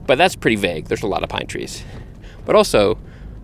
but 0.05 0.17
that's 0.17 0.35
pretty 0.35 0.55
vague. 0.57 0.85
There's 0.85 1.03
a 1.03 1.07
lot 1.07 1.23
of 1.23 1.29
pine 1.29 1.47
trees, 1.47 1.83
but 2.45 2.55
also 2.55 2.97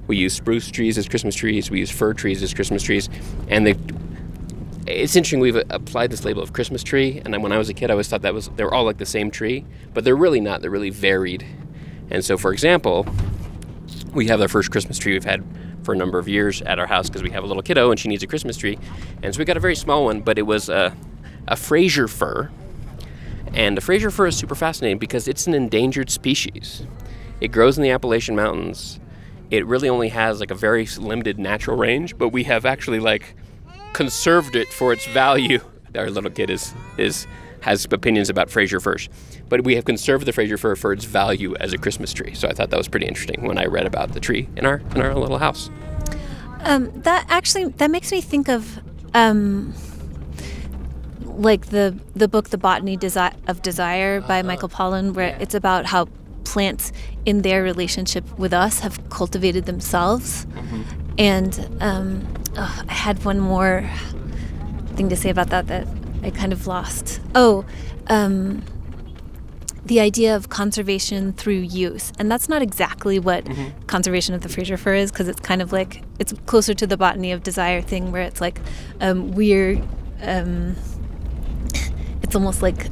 we 0.07 0.17
use 0.17 0.33
spruce 0.33 0.69
trees 0.69 0.97
as 0.97 1.07
Christmas 1.07 1.35
trees. 1.35 1.71
We 1.71 1.79
use 1.79 1.91
fir 1.91 2.13
trees 2.13 2.43
as 2.43 2.53
Christmas 2.53 2.83
trees, 2.83 3.09
and 3.47 3.65
they 3.65 3.75
it's 4.87 5.15
interesting 5.15 5.39
we've 5.39 5.55
applied 5.71 6.11
this 6.11 6.23
label 6.23 6.43
of 6.43 6.53
christmas 6.53 6.83
tree 6.83 7.19
and 7.25 7.41
when 7.41 7.51
i 7.51 7.57
was 7.57 7.69
a 7.69 7.73
kid 7.73 7.89
i 7.89 7.93
always 7.93 8.07
thought 8.07 8.21
that 8.21 8.35
was 8.35 8.49
they 8.55 8.63
were 8.63 8.71
all 8.71 8.83
like 8.83 8.97
the 8.97 9.05
same 9.05 9.31
tree 9.31 9.65
but 9.95 10.03
they're 10.03 10.15
really 10.15 10.39
not 10.39 10.61
they're 10.61 10.69
really 10.69 10.91
varied 10.91 11.43
and 12.11 12.23
so 12.23 12.37
for 12.37 12.53
example 12.53 13.03
we 14.13 14.27
have 14.27 14.39
our 14.39 14.47
first 14.47 14.69
christmas 14.69 14.99
tree 14.99 15.13
we've 15.13 15.23
had 15.23 15.43
for 15.85 15.93
a 15.93 15.97
number 15.97 16.19
of 16.19 16.27
years 16.27 16.61
at 16.63 16.79
our 16.79 16.87
house 16.87 17.07
because 17.07 17.23
we 17.23 17.29
have 17.29 17.43
a 17.43 17.47
little 17.47 17.63
kiddo 17.63 17.91
and 17.91 17.99
she 17.99 18.09
needs 18.09 18.23
a 18.23 18.27
christmas 18.27 18.57
tree. 18.57 18.77
And 19.21 19.33
so 19.33 19.39
we 19.39 19.45
got 19.45 19.57
a 19.57 19.61
very 19.61 19.75
small 19.75 20.05
one 20.05 20.21
but 20.21 20.37
it 20.37 20.41
was 20.41 20.67
a, 20.67 20.95
a 21.47 21.55
fraser 21.55 22.07
fir. 22.07 22.49
And 23.53 23.77
the 23.77 23.81
fraser 23.81 24.11
fir 24.11 24.27
is 24.27 24.35
super 24.35 24.55
fascinating 24.55 24.97
because 24.97 25.27
it's 25.27 25.47
an 25.47 25.53
endangered 25.53 26.09
species. 26.09 26.85
It 27.39 27.49
grows 27.49 27.77
in 27.77 27.83
the 27.83 27.91
appalachian 27.91 28.35
mountains. 28.35 28.99
It 29.51 29.65
really 29.65 29.87
only 29.87 30.09
has 30.09 30.39
like 30.39 30.51
a 30.51 30.55
very 30.55 30.85
limited 30.97 31.39
natural 31.39 31.77
range 31.77 32.17
but 32.17 32.29
we 32.29 32.43
have 32.43 32.65
actually 32.65 32.99
like 32.99 33.35
conserved 33.93 34.55
it 34.55 34.67
for 34.69 34.91
its 34.91 35.05
value. 35.07 35.59
Our 35.95 36.09
little 36.09 36.31
kid 36.31 36.49
is 36.49 36.73
is 36.97 37.27
has 37.65 37.84
opinions 37.91 38.29
about 38.29 38.51
Fraser 38.51 38.79
firs, 38.79 39.10
but 39.50 39.63
we 39.63 39.74
have 39.74 39.86
conserved 39.86 40.27
the 40.27 40.31
Fraser 40.31 40.55
fir 40.55 40.75
for 40.75 40.93
its 40.93 41.03
value 41.03 41.55
as 41.55 41.74
a 41.74 41.79
Christmas 41.79 42.13
tree. 42.13 42.36
So 42.36 42.48
I 42.48 42.53
thought 42.53 42.69
that 42.69 42.77
was 42.77 42.88
pretty 42.88 43.07
interesting 43.07 43.41
when 43.41 43.57
I 43.57 43.65
read 43.65 43.88
about 43.88 44.12
the 44.13 44.19
tree 44.19 44.48
in 44.55 44.67
our 44.67 44.81
in 44.93 45.01
our 45.01 45.15
little 45.15 45.39
house. 45.39 45.72
Um, 46.60 46.91
that 47.01 47.25
actually 47.27 47.65
that 47.65 47.89
makes 47.89 48.12
me 48.12 48.22
think 48.22 48.50
of 48.50 48.79
um, 49.15 49.74
like 51.25 51.65
the 51.67 51.98
the 52.15 52.27
book 52.27 52.50
The 52.50 52.60
Botany 52.60 52.98
Desi- 52.98 53.36
of 53.48 53.63
Desire 53.63 54.22
by 54.22 54.43
Michael 54.43 54.69
Pollan, 54.69 55.15
where 55.15 55.36
it's 55.39 55.55
about 55.55 55.88
how 55.88 56.07
plants 56.43 56.91
in 57.25 57.41
their 57.41 57.63
relationship 57.63 58.24
with 58.38 58.53
us 58.53 58.81
have 58.81 59.10
cultivated 59.10 59.65
themselves. 59.65 60.45
And 61.17 61.51
um, 61.81 62.27
oh, 62.57 62.84
I 62.88 62.93
had 62.93 63.25
one 63.25 63.39
more 63.39 63.89
thing 64.95 65.10
to 65.10 65.15
say 65.15 65.31
about 65.31 65.50
that 65.50 65.65
that 65.67 65.88
I 66.25 66.32
kind 66.32 66.51
of 66.51 66.65
lost. 66.65 67.22
Oh, 67.36 67.65
um, 68.08 68.63
the 69.86 70.00
idea 70.00 70.36
of 70.36 70.50
conservation 70.50 71.34
through 71.34 71.60
use. 71.60 72.12
And 72.17 72.32
that's 72.32 72.50
not 72.50 72.63
exactly 72.63 73.20
what 73.20 73.48
conservation 73.86 74.34
of 74.34 74.41
the 74.41 74.50
Fraser 74.50 74.75
fir 74.75 74.96
is, 74.96 75.12
because 75.12 75.27
it's 75.27 75.39
kind 75.39 75.62
of 75.62 75.72
like, 75.72 76.01
it's 76.17 76.34
closer 76.48 76.74
to 76.74 76.88
the 76.88 76.98
botany 76.98 77.32
of 77.32 77.44
desire 77.44 77.79
thing, 77.79 78.12
where 78.12 78.24
it's 78.24 78.41
like 78.41 78.60
um, 79.01 79.34
we're, 79.34 79.79
um, 80.24 80.75
it's 82.24 82.36
almost 82.36 82.63
like, 82.63 82.88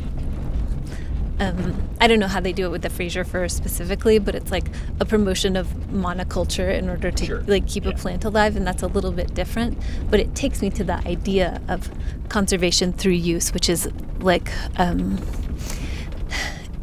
um, 1.43 1.89
I 1.99 2.07
don't 2.07 2.19
know 2.19 2.27
how 2.27 2.39
they 2.39 2.53
do 2.53 2.65
it 2.65 2.69
with 2.69 2.81
the 2.81 2.89
Fraser 2.89 3.23
fir 3.23 3.47
specifically, 3.47 4.17
but 4.19 4.35
it's 4.35 4.51
like 4.51 4.65
a 4.99 5.05
promotion 5.05 5.55
of 5.55 5.67
monoculture 5.91 6.75
in 6.77 6.89
order 6.89 7.11
to 7.11 7.25
Sure. 7.25 7.41
like 7.47 7.67
keep 7.67 7.85
a 7.85 7.91
plant 7.93 8.23
alive, 8.25 8.55
and 8.55 8.65
that's 8.65 8.83
a 8.83 8.87
little 8.87 9.11
bit 9.11 9.33
different. 9.33 9.77
But 10.09 10.19
it 10.19 10.33
takes 10.35 10.61
me 10.61 10.69
to 10.71 10.83
the 10.83 11.05
idea 11.07 11.61
of 11.67 11.89
conservation 12.29 12.93
through 12.93 13.13
use, 13.13 13.53
which 13.53 13.69
is 13.69 13.89
like 14.19 14.51
um, 14.79 15.19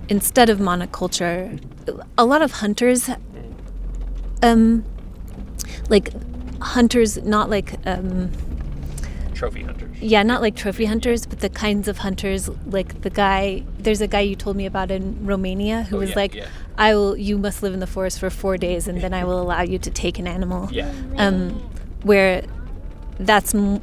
instead 0.08 0.50
of 0.50 0.58
monoculture, 0.58 1.60
a 2.18 2.24
lot 2.24 2.42
of 2.42 2.52
hunters, 2.52 3.08
um, 4.42 4.84
like 5.88 6.10
hunters, 6.60 7.16
not 7.22 7.48
like 7.50 7.74
um, 7.86 8.30
Trophy 9.34 9.62
hunters. 9.62 9.89
Yeah, 10.00 10.22
not 10.22 10.40
like 10.40 10.56
trophy 10.56 10.86
hunters, 10.86 11.26
but 11.26 11.40
the 11.40 11.48
kinds 11.50 11.86
of 11.88 11.98
hunters 11.98 12.48
like 12.66 13.02
the 13.02 13.10
guy. 13.10 13.64
There's 13.78 14.00
a 14.00 14.06
guy 14.06 14.20
you 14.20 14.34
told 14.36 14.56
me 14.56 14.66
about 14.66 14.90
in 14.90 15.24
Romania 15.26 15.82
who 15.84 15.96
Oh, 15.96 16.00
was 16.00 16.10
yeah, 16.10 16.16
like, 16.16 16.34
yeah. 16.34 16.46
"I 16.78 16.94
will. 16.94 17.16
You 17.16 17.36
must 17.38 17.62
live 17.62 17.74
in 17.74 17.80
the 17.80 17.86
forest 17.86 18.18
for 18.18 18.30
four 18.30 18.56
days, 18.56 18.88
and 18.88 19.00
then 19.00 19.12
I 19.14 19.24
will 19.24 19.40
allow 19.40 19.62
you 19.62 19.78
to 19.78 19.90
take 19.90 20.18
an 20.18 20.26
animal." 20.26 20.68
Yeah. 20.72 20.90
Um, 21.16 21.50
where 22.02 22.42
that's 23.18 23.54
m- 23.54 23.82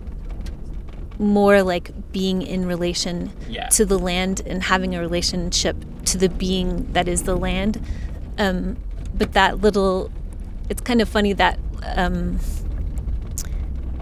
more 1.19 1.61
like 1.63 1.91
being 2.11 2.41
in 2.41 2.65
relation 2.65 3.31
Yeah. 3.49 3.67
to 3.69 3.85
the 3.85 3.97
land 3.99 4.41
and 4.45 4.63
having 4.63 4.95
a 4.95 4.99
relationship 4.99 5.75
to 6.05 6.17
the 6.17 6.29
being 6.29 6.87
that 6.93 7.07
is 7.07 7.23
the 7.23 7.35
land. 7.35 7.79
Um, 8.39 8.77
but 9.17 9.33
that 9.33 9.61
little, 9.61 10.11
it's 10.69 10.81
kind 10.81 11.01
of 11.01 11.09
funny 11.09 11.33
that 11.33 11.59
um, 11.95 12.39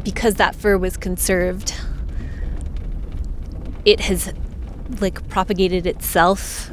because 0.04 0.36
that 0.36 0.56
fur 0.56 0.78
was 0.78 0.98
conserved, 0.98 1.74
it 3.86 4.02
has 4.02 4.34
like 5.00 5.28
propagated 5.30 5.86
itself 5.88 6.72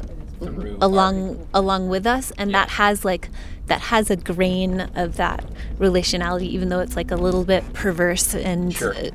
along 0.81 1.47
along 1.53 1.87
with 1.89 2.05
us 2.05 2.31
and 2.37 2.53
that 2.53 2.69
has 2.71 3.05
like 3.05 3.29
that 3.67 3.79
has 3.79 4.09
a 4.11 4.15
grain 4.17 4.81
of 4.95 5.15
that 5.15 5.43
relationality 5.79 6.41
even 6.43 6.69
though 6.69 6.79
it's 6.81 6.95
like 6.97 7.11
a 7.11 7.15
little 7.15 7.45
bit 7.45 7.63
perverse 7.73 8.35
and 8.35 8.73
Sure. 8.75 8.93
uh, 8.93 9.09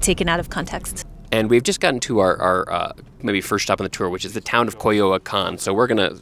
taken 0.00 0.28
out 0.28 0.38
of 0.40 0.50
context 0.50 1.04
And 1.32 1.48
we've 1.48 1.62
just 1.62 1.80
gotten 1.80 2.00
to 2.00 2.18
our, 2.18 2.36
our 2.40 2.70
uh, 2.72 2.92
maybe 3.22 3.40
first 3.40 3.62
stop 3.64 3.80
on 3.80 3.84
the 3.84 3.88
tour, 3.88 4.08
which 4.08 4.24
is 4.24 4.32
the 4.34 4.40
town 4.40 4.66
of 4.66 4.78
Coyoacan. 4.78 5.60
So 5.60 5.72
we're 5.72 5.86
going 5.86 5.98
to 6.10 6.18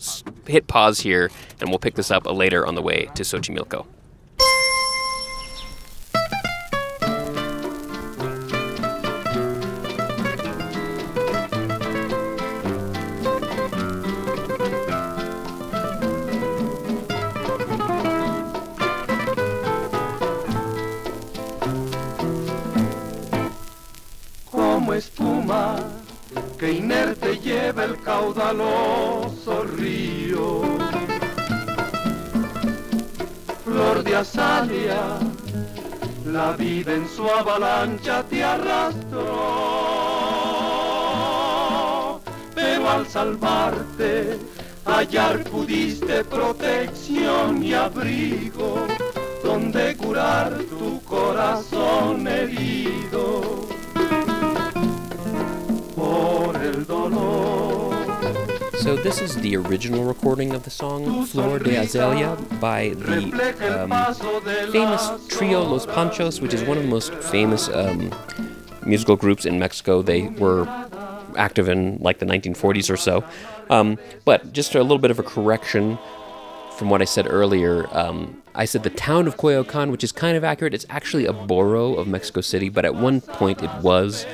hit 0.47 0.67
pause 0.67 1.01
here 1.01 1.31
and 1.61 1.71
we'll 1.71 1.79
pick 1.79 1.95
this 1.95 2.11
up 2.11 2.27
later 2.27 2.67
on 2.67 2.75
the 2.75 2.83
way 2.83 3.09
to 3.15 3.23
Xochimilco. 3.23 3.87
Caudaloso 28.29 29.65
río. 29.77 30.63
Flor 33.65 34.03
de 34.03 34.17
azalia, 34.17 35.19
la 36.27 36.53
vida 36.53 36.95
en 36.95 37.09
su 37.09 37.27
avalancha 37.27 38.23
te 38.25 38.45
arrastró, 38.45 39.31
pero 42.55 42.91
al 42.91 43.07
salvarte 43.07 44.39
hallar 44.85 45.45
pudiste 45.45 46.25
protección 46.25 47.63
y 47.63 47.73
abrigo 47.75 48.87
donde 49.43 49.97
curar 49.97 50.59
tu 50.69 51.03
corazón 51.05 52.27
herido 52.27 53.67
por 55.95 56.57
el 56.57 56.87
dolor. 56.87 57.78
So 58.89 58.97
this 58.97 59.21
is 59.21 59.37
the 59.37 59.55
original 59.55 60.05
recording 60.05 60.55
of 60.55 60.63
the 60.63 60.71
song 60.71 61.27
Flor 61.27 61.59
de 61.59 61.77
Azalea 61.77 62.39
by 62.59 62.95
the 62.97 63.83
um, 63.83 64.73
famous 64.73 65.11
trio 65.29 65.63
Los 65.63 65.85
Panchos, 65.85 66.41
which 66.41 66.55
is 66.55 66.63
one 66.63 66.79
of 66.79 66.85
the 66.85 66.89
most 66.89 67.13
famous 67.17 67.69
um, 67.69 68.11
musical 68.87 69.15
groups 69.15 69.45
in 69.45 69.59
Mexico. 69.59 70.01
They 70.01 70.29
were 70.29 70.67
active 71.37 71.69
in 71.69 71.99
like 71.99 72.19
the 72.19 72.25
1940s 72.25 72.89
or 72.91 72.97
so. 72.97 73.23
Um, 73.69 73.99
but 74.25 74.55
just 74.55 74.75
a 74.75 74.81
little 74.81 74.97
bit 74.97 75.11
of 75.11 75.19
a 75.19 75.23
correction 75.23 75.99
from 76.79 76.89
what 76.89 77.03
I 77.03 77.05
said 77.05 77.27
earlier. 77.29 77.95
Um, 77.95 78.43
I 78.55 78.65
said 78.65 78.85
the 78.85 78.91
town 78.91 79.27
of 79.27 79.37
Coyoacan, 79.37 79.91
which 79.91 80.03
is 80.03 80.13
kind 80.13 80.35
of 80.35 80.45
accurate. 80.45 80.73
It's 80.73 80.87
actually 80.89 81.27
a 81.27 81.35
borough 81.35 81.95
of 81.97 82.09
Mexico 82.09 82.41
City, 82.41 82.71
but 82.71 82.87
at 82.87 82.95
one 82.95 83.21
point 83.21 83.63
it 83.63 83.71
was 83.83 84.25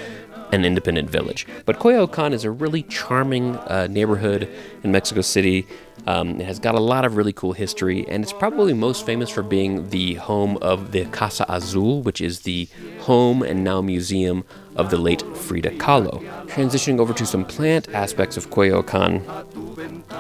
an 0.55 0.65
independent 0.65 1.11
village. 1.11 1.47
But 1.65 1.79
Coyoacan 1.79 2.33
is 2.33 2.45
a 2.45 2.51
really 2.51 2.83
charming 2.85 3.57
uh, 3.57 3.89
neighborhood 3.91 4.49
in 4.83 4.93
Mexico 4.93 5.21
City. 5.21 5.67
Um, 6.07 6.41
it 6.41 6.47
has 6.47 6.59
got 6.59 6.75
a 6.75 6.81
lot 6.81 7.05
of 7.05 7.17
really 7.17 7.33
cool 7.33 7.53
history, 7.53 8.07
and 8.09 8.23
it's 8.23 8.33
probably 8.33 8.73
most 8.73 9.07
famous 9.07 9.31
for 9.31 9.43
being 9.43 9.89
the 9.91 10.15
home 10.15 10.59
of 10.59 10.93
the 10.93 11.07
Casa 11.07 11.47
Azul, 11.49 12.03
which 12.03 12.21
is 12.21 12.41
the 12.41 12.69
home 13.01 13.43
and 13.43 13.65
now 13.65 13.81
museum 13.81 14.45
of 14.77 14.91
the 14.91 14.97
late 14.97 15.23
Frida 15.37 15.71
Kahlo. 15.79 16.21
Transitioning 16.47 16.99
over 16.99 17.13
to 17.13 17.27
some 17.27 17.45
plant 17.45 17.89
aspects 17.95 18.37
of 18.37 18.51
Coyoacan, 18.51 19.23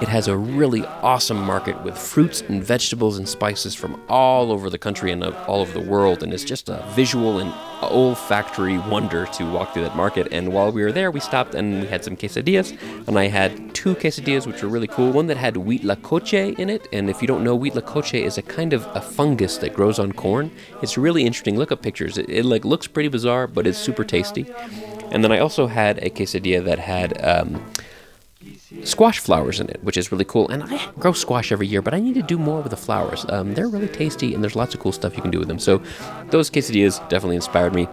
it 0.03 0.09
has 0.09 0.29
a 0.29 0.37
really 0.37 0.85
awesome 0.85 1.41
market 1.41 1.83
with 1.85 1.97
fruits 1.97 2.43
and 2.43 2.63
vegetables 2.63 3.19
and 3.19 3.29
spices 3.29 3.75
from 3.75 4.01
all 4.09 4.51
over 4.51 4.69
the 4.69 4.79
country 4.79 5.11
and 5.13 5.23
all 5.25 5.61
over 5.61 5.73
the 5.73 5.89
world, 5.89 6.23
and 6.23 6.33
it's 6.33 6.45
just 6.45 6.69
a 6.69 6.85
visual 6.91 7.39
and 7.39 7.53
olfactory 7.83 8.79
wonder 8.79 9.27
to 9.27 9.45
walk 9.51 9.73
through 9.73 9.83
that 9.83 9.97
market. 9.97 10.27
And 10.33 10.53
while 10.53 10.73
we 10.73 10.83
were 10.83 10.93
there, 10.93 11.11
we 11.11 11.21
stopped 11.21 11.55
and 11.55 11.83
we 11.83 11.87
had 11.87 12.05
some 12.05 12.17
quesadillas, 12.17 12.77
and 13.07 13.19
I 13.19 13.29
had 13.29 13.74
two 13.85 13.95
quesadillas 13.95 14.47
which 14.47 14.63
were 14.63 14.69
really 14.71 14.87
cool. 14.87 15.13
One 15.13 15.27
that 15.27 15.37
had 15.37 15.57
huitlacoche 15.57 16.59
in 16.59 16.71
it, 16.71 16.89
and 16.91 17.11
if 17.11 17.21
you 17.21 17.29
don't 17.29 17.45
know, 17.45 17.59
huitlacoche 17.59 18.15
is 18.15 18.39
a 18.39 18.43
kind 18.43 18.73
of 18.73 18.87
a 18.97 19.01
fungus 19.03 19.59
that 19.59 19.75
grows 19.75 19.99
on 19.99 20.13
corn. 20.13 20.51
It's 20.81 20.97
really 20.97 21.27
interesting. 21.27 21.59
Look 21.59 21.71
up 21.71 21.83
pictures. 21.83 22.17
It, 22.17 22.31
it 22.31 22.47
like 22.47 22.65
looks 22.65 22.87
pretty 22.87 23.11
bizarre, 23.11 23.47
but 23.47 23.67
it's 23.67 23.77
super 23.77 24.03
tasty. 24.03 24.47
And 25.11 25.23
then 25.23 25.33
I 25.33 25.39
also 25.39 25.67
had 25.67 25.99
a 25.99 26.09
quesadilla 26.09 26.65
that 26.65 26.79
had. 26.79 27.23
Um, 27.23 27.63
squash 28.83 29.21
flowers 29.21 29.61
in 29.61 29.69
it, 29.69 29.83
which 29.85 29.97
is 29.97 30.11
really 30.11 30.25
cool. 30.25 30.49
And 30.49 30.65
I 30.65 30.91
grow 30.99 31.13
squash 31.13 31.53
every 31.53 31.67
year, 31.67 31.81
but 31.81 31.95
I 31.95 32.01
need 32.01 32.15
to 32.15 32.23
do 32.23 32.37
more 32.37 32.61
with 32.61 32.71
the 32.71 32.77
flowers. 32.77 33.25
Um, 33.29 33.55
they're 33.55 33.69
really 33.69 33.89
tasty, 33.89 34.35
and 34.35 34.43
there's 34.43 34.57
lots 34.57 34.75
of 34.75 34.81
cool 34.81 34.93
stuff 34.93 35.15
you 35.17 35.23
can 35.23 35.31
do 35.31 35.39
with 35.39 35.49
them. 35.49 35.61
So 35.61 35.81
those 36.31 36.51
quesadillas 36.51 36.99
definitely 37.09 37.37
inspired 37.37 37.73
me. 37.73 37.87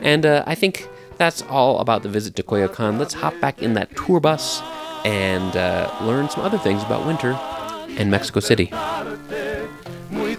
And 0.00 0.24
uh, 0.24 0.44
I 0.46 0.54
think 0.54 0.88
that's 1.18 1.42
all 1.42 1.80
about 1.80 2.02
the 2.02 2.08
visit 2.08 2.36
to 2.36 2.42
Coyoacan. 2.42 2.98
Let's 2.98 3.14
hop 3.14 3.34
back 3.40 3.60
in 3.60 3.74
that 3.74 3.96
tour 3.96 4.20
bus 4.20 4.62
and 5.04 5.56
uh, 5.56 5.90
learn 6.02 6.28
some 6.28 6.44
other 6.44 6.58
things 6.58 6.82
about 6.82 7.06
winter 7.06 7.38
in 7.98 8.10
Mexico 8.10 8.40
City. 8.40 8.70
Muy 10.10 10.36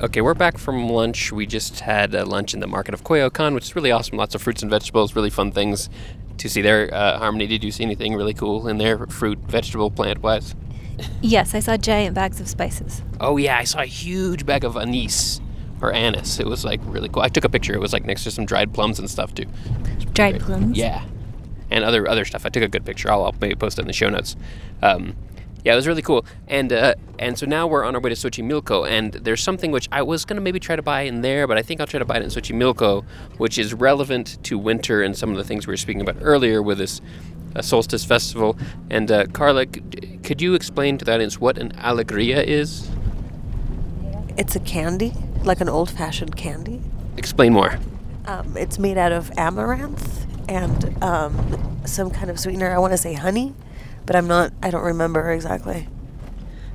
Okay, 0.00 0.20
we're 0.20 0.34
back 0.34 0.58
from 0.58 0.88
lunch. 0.88 1.32
We 1.32 1.44
just 1.44 1.80
had 1.80 2.14
uh, 2.14 2.24
lunch 2.24 2.54
in 2.54 2.60
the 2.60 2.68
market 2.68 2.94
of 2.94 3.02
Coyoacan, 3.02 3.52
which 3.52 3.64
is 3.64 3.74
really 3.74 3.90
awesome. 3.90 4.16
Lots 4.16 4.32
of 4.36 4.40
fruits 4.40 4.62
and 4.62 4.70
vegetables, 4.70 5.16
really 5.16 5.28
fun 5.28 5.50
things 5.50 5.90
to 6.36 6.48
see 6.48 6.62
there. 6.62 6.88
Uh, 6.94 7.18
Harmony, 7.18 7.48
did 7.48 7.64
you 7.64 7.72
see 7.72 7.82
anything 7.82 8.14
really 8.14 8.32
cool 8.32 8.68
in 8.68 8.78
there, 8.78 9.04
fruit, 9.08 9.40
vegetable, 9.48 9.90
plant 9.90 10.22
wise? 10.22 10.54
Yes, 11.20 11.52
I 11.52 11.58
saw 11.58 11.76
giant 11.76 12.14
bags 12.14 12.40
of 12.40 12.48
spices. 12.48 13.02
Oh, 13.20 13.38
yeah, 13.38 13.58
I 13.58 13.64
saw 13.64 13.80
a 13.80 13.86
huge 13.86 14.46
bag 14.46 14.62
of 14.62 14.76
anise 14.76 15.40
or 15.82 15.92
anise. 15.92 16.38
It 16.38 16.46
was 16.46 16.64
like 16.64 16.80
really 16.84 17.08
cool. 17.08 17.22
I 17.22 17.28
took 17.28 17.42
a 17.42 17.48
picture. 17.48 17.74
It 17.74 17.80
was 17.80 17.92
like 17.92 18.04
next 18.04 18.22
to 18.22 18.30
some 18.30 18.46
dried 18.46 18.72
plums 18.72 19.00
and 19.00 19.10
stuff, 19.10 19.34
too. 19.34 19.46
Dried 20.12 20.38
plums? 20.38 20.78
Yeah. 20.78 21.04
And 21.72 21.82
other 21.82 22.08
other 22.08 22.24
stuff. 22.24 22.46
I 22.46 22.50
took 22.50 22.62
a 22.62 22.68
good 22.68 22.84
picture. 22.84 23.10
I'll, 23.10 23.24
I'll 23.24 23.34
maybe 23.40 23.56
post 23.56 23.80
it 23.80 23.82
in 23.82 23.88
the 23.88 23.92
show 23.92 24.10
notes. 24.10 24.36
Um, 24.80 25.16
yeah, 25.64 25.72
it 25.72 25.76
was 25.76 25.86
really 25.86 26.02
cool. 26.02 26.24
And 26.46 26.72
uh, 26.72 26.94
and 27.18 27.38
so 27.38 27.46
now 27.46 27.66
we're 27.66 27.84
on 27.84 27.94
our 27.94 28.00
way 28.00 28.10
to 28.10 28.16
Xochimilco, 28.16 28.88
and 28.88 29.12
there's 29.12 29.42
something 29.42 29.70
which 29.70 29.88
I 29.90 30.02
was 30.02 30.24
gonna 30.24 30.40
maybe 30.40 30.60
try 30.60 30.76
to 30.76 30.82
buy 30.82 31.02
in 31.02 31.20
there, 31.22 31.46
but 31.46 31.58
I 31.58 31.62
think 31.62 31.80
I'll 31.80 31.86
try 31.86 31.98
to 31.98 32.04
buy 32.04 32.16
it 32.16 32.22
in 32.22 32.28
Xochimilco, 32.30 33.04
which 33.38 33.58
is 33.58 33.74
relevant 33.74 34.42
to 34.44 34.58
winter 34.58 35.02
and 35.02 35.16
some 35.16 35.30
of 35.30 35.36
the 35.36 35.44
things 35.44 35.66
we 35.66 35.72
were 35.72 35.76
speaking 35.76 36.00
about 36.00 36.16
earlier 36.20 36.62
with 36.62 36.78
this 36.78 37.00
uh, 37.56 37.62
solstice 37.62 38.04
festival. 38.04 38.56
And 38.90 39.10
uh, 39.10 39.26
Carla, 39.26 39.66
c- 39.66 40.18
could 40.22 40.40
you 40.40 40.54
explain 40.54 40.98
to 40.98 41.04
the 41.04 41.14
audience 41.14 41.40
what 41.40 41.58
an 41.58 41.72
alegria 41.72 42.42
is? 42.42 42.88
It's 44.36 44.54
a 44.54 44.60
candy, 44.60 45.12
like 45.42 45.60
an 45.60 45.68
old 45.68 45.90
fashioned 45.90 46.36
candy. 46.36 46.80
Explain 47.16 47.52
more. 47.52 47.78
Um, 48.26 48.56
it's 48.56 48.78
made 48.78 48.98
out 48.98 49.10
of 49.10 49.32
amaranth 49.36 50.26
and 50.48 51.02
um, 51.02 51.80
some 51.84 52.10
kind 52.10 52.30
of 52.30 52.38
sweetener. 52.38 52.70
I 52.70 52.78
want 52.78 52.92
to 52.92 52.98
say 52.98 53.14
honey, 53.14 53.54
but 54.08 54.16
I'm 54.16 54.26
not, 54.26 54.54
I 54.62 54.70
don't 54.70 54.84
remember 54.84 55.30
exactly. 55.30 55.86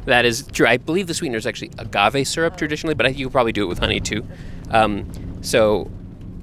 That 0.05 0.23
is 0.23 0.45
true. 0.51 0.67
I 0.67 0.77
believe 0.77 1.07
the 1.07 1.15
sweetener 1.15 1.39
is 1.39 1.47
actually 1.47 1.71
agave 1.79 2.27
syrup 2.27 2.57
traditionally, 2.57 2.93
but 2.93 3.17
you 3.17 3.25
could 3.25 3.31
probably 3.31 3.51
do 3.51 3.63
it 3.63 3.65
with 3.65 3.79
honey 3.79 3.99
too. 3.99 4.23
Um, 4.69 5.09
so 5.41 5.89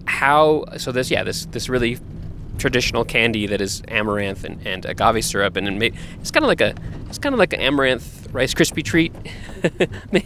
how? 0.07 0.64
So 0.79 0.90
this, 0.90 1.09
yeah, 1.09 1.22
this 1.22 1.46
this 1.46 1.68
really 1.68 1.98
traditional 2.59 3.05
candy 3.05 3.46
that 3.46 3.61
is 3.61 3.83
amaranth 3.87 4.42
and, 4.42 4.66
and 4.66 4.85
agave 4.85 5.24
syrup, 5.24 5.57
and 5.57 5.81
it 5.81 5.94
it's 6.20 6.33
kind 6.33 6.42
of 6.42 6.48
like 6.48 6.61
a 6.61 6.74
it's 7.09 7.18
kind 7.18 7.37
of 7.37 7.38
like 7.38 7.53
an 7.53 7.61
amaranth 7.61 8.29
Rice 8.33 8.53
Krispie 8.53 8.83
treat, 8.83 9.14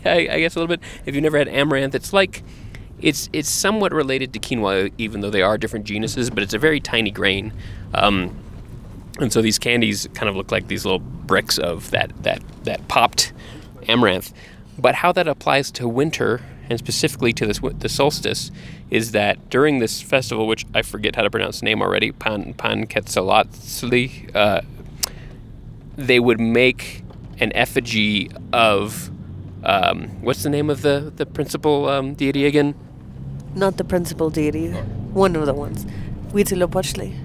I, 0.06 0.28
I 0.30 0.38
guess 0.40 0.56
a 0.56 0.60
little 0.60 0.74
bit. 0.74 0.80
If 1.04 1.14
you've 1.14 1.22
never 1.22 1.36
had 1.36 1.48
amaranth, 1.48 1.94
it's 1.94 2.14
like 2.14 2.42
it's 3.02 3.28
it's 3.34 3.50
somewhat 3.50 3.92
related 3.92 4.32
to 4.32 4.38
quinoa, 4.38 4.92
even 4.96 5.20
though 5.20 5.30
they 5.30 5.42
are 5.42 5.58
different 5.58 5.84
genuses, 5.84 6.30
but 6.30 6.42
it's 6.42 6.54
a 6.54 6.58
very 6.58 6.80
tiny 6.80 7.10
grain. 7.10 7.52
Um, 7.92 8.34
and 9.20 9.32
so 9.32 9.40
these 9.40 9.58
candies 9.58 10.08
kind 10.14 10.28
of 10.28 10.36
look 10.36 10.50
like 10.50 10.68
these 10.68 10.84
little 10.84 10.98
bricks 10.98 11.58
of 11.58 11.90
that 11.90 12.10
that 12.22 12.42
that 12.64 12.86
popped 12.88 13.32
amaranth. 13.88 14.32
But 14.78 14.96
how 14.96 15.12
that 15.12 15.28
applies 15.28 15.70
to 15.72 15.88
winter 15.88 16.42
and 16.68 16.78
specifically 16.78 17.32
to 17.34 17.46
this 17.46 17.60
the 17.78 17.88
solstice 17.88 18.50
is 18.90 19.12
that 19.12 19.50
during 19.50 19.78
this 19.78 20.00
festival, 20.00 20.46
which 20.46 20.64
I 20.74 20.82
forget 20.82 21.16
how 21.16 21.22
to 21.22 21.30
pronounce 21.30 21.60
the 21.60 21.66
name 21.66 21.82
already, 21.82 22.12
Pan 22.12 22.54
Pan 22.54 22.86
Quetzalcoatl, 22.86 24.30
uh, 24.34 24.60
they 25.96 26.20
would 26.20 26.40
make 26.40 27.02
an 27.38 27.52
effigy 27.54 28.30
of 28.52 29.10
um, 29.64 30.08
what's 30.22 30.42
the 30.42 30.50
name 30.50 30.70
of 30.70 30.82
the 30.82 31.12
the 31.14 31.26
principal 31.26 31.88
um, 31.88 32.14
deity 32.14 32.46
again? 32.46 32.74
Not 33.54 33.76
the 33.76 33.84
principal 33.84 34.30
deity, 34.30 34.70
one 35.12 35.36
of 35.36 35.46
the 35.46 35.54
ones. 35.54 35.86
Huitzilopochtli. 36.32 37.16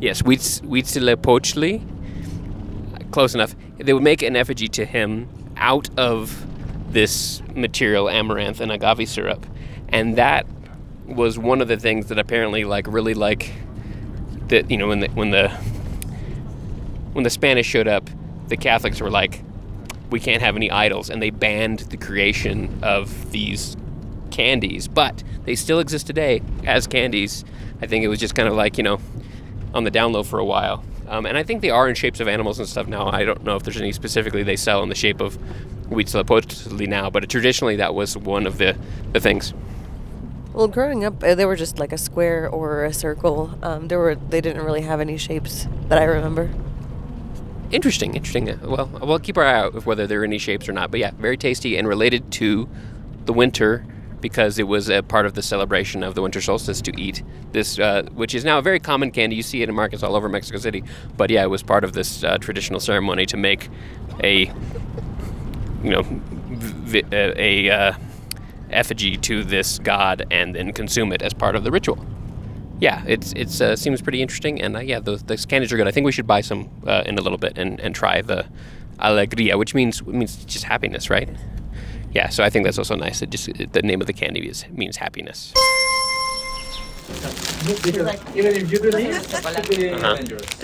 Yes, 0.00 0.22
Huitz- 0.22 0.60
Huitzilopochtli. 0.62 1.82
Close 3.10 3.34
enough. 3.34 3.54
They 3.78 3.92
would 3.92 4.02
make 4.02 4.22
an 4.22 4.36
effigy 4.36 4.68
to 4.68 4.84
him 4.84 5.28
out 5.56 5.88
of 5.98 6.44
this 6.92 7.42
material, 7.54 8.08
amaranth 8.08 8.60
and 8.60 8.70
agave 8.70 9.08
syrup, 9.08 9.46
and 9.88 10.16
that 10.16 10.46
was 11.06 11.38
one 11.38 11.60
of 11.60 11.68
the 11.68 11.76
things 11.76 12.06
that 12.08 12.18
apparently, 12.18 12.64
like, 12.64 12.86
really 12.88 13.14
like 13.14 13.52
that. 14.48 14.70
You 14.70 14.76
know, 14.76 14.88
when 14.88 15.00
the 15.00 15.08
when 15.08 15.30
the 15.30 15.48
when 17.12 17.24
the 17.24 17.30
Spanish 17.30 17.66
showed 17.66 17.88
up, 17.88 18.10
the 18.48 18.56
Catholics 18.56 19.00
were 19.00 19.10
like, 19.10 19.42
"We 20.10 20.20
can't 20.20 20.42
have 20.42 20.56
any 20.56 20.70
idols," 20.70 21.08
and 21.08 21.22
they 21.22 21.30
banned 21.30 21.80
the 21.80 21.96
creation 21.96 22.78
of 22.82 23.30
these 23.32 23.76
candies. 24.30 24.88
But 24.88 25.22
they 25.44 25.54
still 25.54 25.78
exist 25.80 26.06
today 26.06 26.42
as 26.66 26.86
candies. 26.86 27.44
I 27.80 27.86
think 27.86 28.04
it 28.04 28.08
was 28.08 28.18
just 28.18 28.34
kind 28.34 28.48
of 28.48 28.54
like 28.54 28.76
you 28.76 28.84
know 28.84 29.00
on 29.74 29.84
the 29.84 29.90
down 29.90 30.12
low 30.12 30.22
for 30.22 30.38
a 30.38 30.44
while. 30.44 30.84
Um, 31.08 31.26
and 31.26 31.38
I 31.38 31.42
think 31.42 31.62
they 31.62 31.70
are 31.70 31.88
in 31.88 31.94
shapes 31.94 32.20
of 32.20 32.28
animals 32.28 32.58
and 32.58 32.68
stuff 32.68 32.88
now. 32.88 33.08
I 33.08 33.24
don't 33.24 33.44
know 33.44 33.56
if 33.56 33.62
there's 33.62 33.80
any 33.80 33.92
specifically 33.92 34.42
they 34.42 34.56
sell 34.56 34.82
in 34.82 34.88
the 34.88 34.94
shape 34.94 35.20
of 35.20 35.38
Huitzilopochtli 35.90 36.88
now, 36.88 37.10
but 37.10 37.28
traditionally 37.28 37.76
that 37.76 37.94
was 37.94 38.16
one 38.16 38.46
of 38.46 38.58
the, 38.58 38.76
the 39.12 39.20
things. 39.20 39.54
Well, 40.52 40.68
growing 40.68 41.04
up, 41.04 41.22
uh, 41.22 41.34
they 41.34 41.44
were 41.44 41.54
just 41.54 41.78
like 41.78 41.92
a 41.92 41.98
square 41.98 42.48
or 42.48 42.84
a 42.84 42.92
circle. 42.92 43.56
Um, 43.62 43.88
there 43.88 43.98
were 43.98 44.14
they 44.14 44.40
didn't 44.40 44.64
really 44.64 44.80
have 44.80 45.00
any 45.00 45.18
shapes 45.18 45.68
that 45.88 45.98
I 45.98 46.04
remember. 46.04 46.50
Interesting, 47.70 48.14
interesting. 48.14 48.48
Uh, 48.48 48.58
Well, 48.62 48.86
we'll 49.02 49.18
keep 49.18 49.36
our 49.36 49.44
eye 49.44 49.54
out 49.60 49.74
of 49.74 49.84
whether 49.86 50.06
there 50.06 50.22
are 50.22 50.24
any 50.24 50.38
shapes 50.38 50.68
or 50.68 50.72
not. 50.72 50.90
But 50.90 51.00
yeah, 51.00 51.10
very 51.18 51.36
tasty 51.36 51.76
and 51.76 51.86
related 51.86 52.32
to 52.32 52.68
the 53.26 53.34
winter 53.34 53.84
because 54.28 54.58
it 54.58 54.66
was 54.66 54.90
a 54.90 55.02
part 55.02 55.24
of 55.24 55.34
the 55.34 55.42
celebration 55.42 56.02
of 56.02 56.16
the 56.16 56.20
winter 56.20 56.40
solstice 56.40 56.80
to 56.82 57.00
eat 57.00 57.22
this, 57.52 57.78
uh, 57.78 58.02
which 58.12 58.34
is 58.34 58.44
now 58.44 58.58
a 58.58 58.62
very 58.62 58.80
common 58.80 59.12
candy. 59.12 59.36
You 59.36 59.42
see 59.44 59.62
it 59.62 59.68
in 59.68 59.74
markets 59.74 60.02
all 60.02 60.16
over 60.16 60.28
Mexico 60.28 60.58
City. 60.58 60.82
But 61.16 61.30
yeah, 61.30 61.44
it 61.44 61.50
was 61.56 61.62
part 61.62 61.84
of 61.84 61.92
this 61.92 62.24
uh, 62.24 62.36
traditional 62.38 62.80
ceremony 62.80 63.24
to 63.26 63.36
make 63.36 63.68
a, 64.24 64.46
you 65.84 65.90
know, 65.90 66.02
v- 66.02 67.04
a, 67.12 67.40
a 67.40 67.70
uh, 67.70 67.92
effigy 68.70 69.16
to 69.16 69.44
this 69.44 69.78
god 69.78 70.26
and 70.32 70.56
then 70.56 70.72
consume 70.72 71.12
it 71.12 71.22
as 71.22 71.32
part 71.32 71.54
of 71.54 71.62
the 71.62 71.70
ritual. 71.70 72.04
Yeah, 72.80 73.04
it's 73.06 73.32
it's 73.34 73.60
uh, 73.60 73.76
seems 73.76 74.02
pretty 74.02 74.20
interesting, 74.20 74.60
and 74.60 74.76
uh, 74.76 74.80
yeah, 74.80 74.98
those, 74.98 75.22
those 75.22 75.46
candies 75.46 75.72
are 75.72 75.76
good. 75.76 75.86
I 75.86 75.92
think 75.92 76.04
we 76.04 76.12
should 76.12 76.26
buy 76.26 76.40
some 76.40 76.68
uh, 76.84 77.04
in 77.06 77.16
a 77.16 77.22
little 77.22 77.38
bit 77.38 77.56
and, 77.56 77.78
and 77.80 77.94
try 77.94 78.22
the 78.22 78.44
alegria, 78.98 79.56
which 79.56 79.72
means 79.72 80.04
means 80.04 80.44
just 80.44 80.64
happiness, 80.64 81.08
right? 81.10 81.28
Yeah, 82.16 82.30
so 82.30 82.42
I 82.42 82.48
think 82.48 82.64
that's 82.64 82.78
also 82.78 82.96
nice. 82.96 83.20
It 83.20 83.28
just 83.28 83.44
the 83.76 83.82
name 83.82 84.00
of 84.00 84.06
the 84.06 84.14
candy 84.14 84.48
is 84.48 84.64
means 84.70 84.96
happiness. 84.96 85.52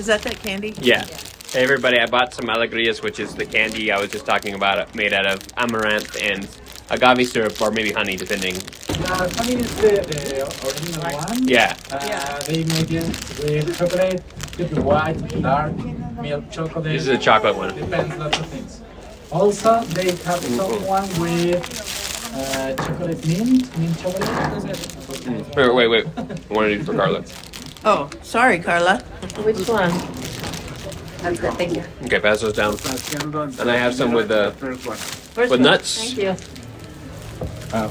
Is 0.01 0.07
that 0.07 0.23
that 0.23 0.37
candy? 0.43 0.73
Yeah. 0.81 1.05
Hey 1.53 1.63
everybody, 1.63 1.99
I 1.99 2.07
bought 2.07 2.33
some 2.33 2.47
alegrias, 2.47 3.03
which 3.03 3.21
is 3.21 3.35
the 3.35 3.45
candy 3.45 3.93
I 3.93 4.01
was 4.01 4.11
just 4.11 4.25
talking 4.25 4.55
about, 4.55 4.79
uh, 4.79 4.87
made 4.95 5.13
out 5.13 5.27
of 5.27 5.41
amaranth 5.59 6.17
and 6.29 6.49
agave 6.89 7.29
syrup, 7.29 7.61
or 7.61 7.71
maybe 7.71 7.93
honey, 7.93 8.17
depending. 8.17 8.57
Uh, 8.57 9.29
honey 9.37 9.57
is 9.57 9.75
the, 9.77 9.93
the 10.11 10.21
original 10.65 11.05
one. 11.21 11.47
Yeah. 11.47 11.77
Uh, 11.91 12.41
They 12.49 12.65
make 12.65 12.91
it 12.91 13.05
with 13.45 13.77
chocolate, 13.77 14.23
with 14.59 14.79
white, 14.79 15.43
dark, 15.43 15.77
milk 16.23 16.51
chocolate. 16.51 16.85
This 16.85 17.03
is 17.03 17.09
a 17.09 17.19
chocolate 17.19 17.57
one. 17.57 17.75
Depends 17.77 18.17
lots 18.17 18.39
of 18.39 18.47
things. 18.47 18.52
Also, 19.33 19.81
they 19.97 20.11
have 20.25 20.45
some 20.45 20.85
one 20.87 21.09
with 21.19 21.57
uh, 22.35 22.75
chocolate 22.77 23.27
mint, 23.27 23.79
mint 23.79 23.99
chocolate. 23.99 25.57
Wait, 25.57 25.75
wait, 25.75 25.89
wait. 25.89 26.07
I 26.17 26.53
want 26.53 26.69
to 26.69 26.77
do 26.79 26.85
for 26.85 26.95
Carla. 26.95 27.25
Oh, 27.85 28.11
sorry, 28.23 28.59
Carla. 28.59 28.99
Which 29.43 29.67
one? 29.69 29.91
That's 31.23 31.41
good. 31.41 31.55
Thank 31.55 31.77
you. 31.77 31.85
Okay, 32.05 32.21
pass 32.21 32.43
those 32.43 32.53
down. 32.53 32.77
And 33.59 33.71
I 33.71 33.77
have 33.77 33.95
some 33.95 34.13
with 34.13 34.31
uh, 34.31 34.53
with 35.37 35.61
nuts, 35.61 36.13
Thank 36.13 36.19
you. 36.19 36.31
Um, 37.73 37.91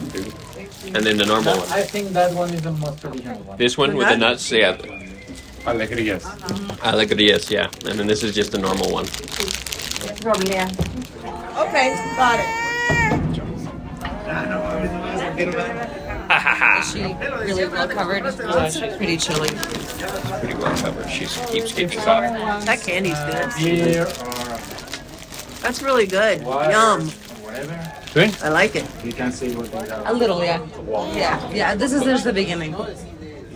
and 0.93 1.05
then 1.05 1.17
the 1.17 1.25
normal 1.25 1.57
one. 1.57 1.71
I 1.71 1.81
think 1.81 2.09
that 2.09 2.33
one 2.35 2.53
is 2.53 2.61
the 2.61 2.71
most 2.71 3.01
traditional 3.01 3.39
one. 3.39 3.57
This 3.57 3.77
one 3.77 3.95
with 3.95 4.09
the 4.09 4.17
nuts, 4.17 4.51
yeah. 4.51 4.77
Alegrías. 5.65 6.23
Alegrias, 6.81 7.49
yeah. 7.49 7.69
And 7.89 7.99
then 7.99 8.07
this 8.07 8.23
is 8.23 8.35
just 8.35 8.51
the 8.51 8.59
normal 8.59 8.91
one. 8.91 9.05
Okay, 11.61 11.95
got 12.17 12.39
it. 12.39 12.47
She 16.81 17.03
really 17.03 17.67
well 17.67 17.87
covered. 17.87 18.25
It's 18.25 18.77
pretty 18.97 19.17
chilly. 19.17 19.49
Pretty 19.49 20.55
well 20.55 20.75
covered. 20.77 21.09
She 21.09 21.25
keeps 21.51 21.73
keeping 21.73 21.99
soft. 21.99 22.65
That 22.65 22.81
candy's 22.81 23.19
good. 23.29 23.51
Beer 23.63 24.05
That's 25.61 25.83
really 25.83 26.07
good. 26.07 26.41
Yum. 26.41 27.01
or 27.01 27.05
whatever. 27.45 27.93
I 28.43 28.49
like 28.49 28.75
it. 28.75 28.85
You 29.03 29.13
can 29.13 29.31
see 29.31 29.55
what 29.55 29.71
they 29.71 29.89
are. 29.89 30.07
A 30.07 30.13
little, 30.13 30.43
yeah. 30.43 30.65
Yeah, 31.13 31.51
yeah. 31.51 31.75
This 31.75 31.93
is 31.93 32.03
just 32.03 32.23
the 32.23 32.33
beginning. 32.33 32.73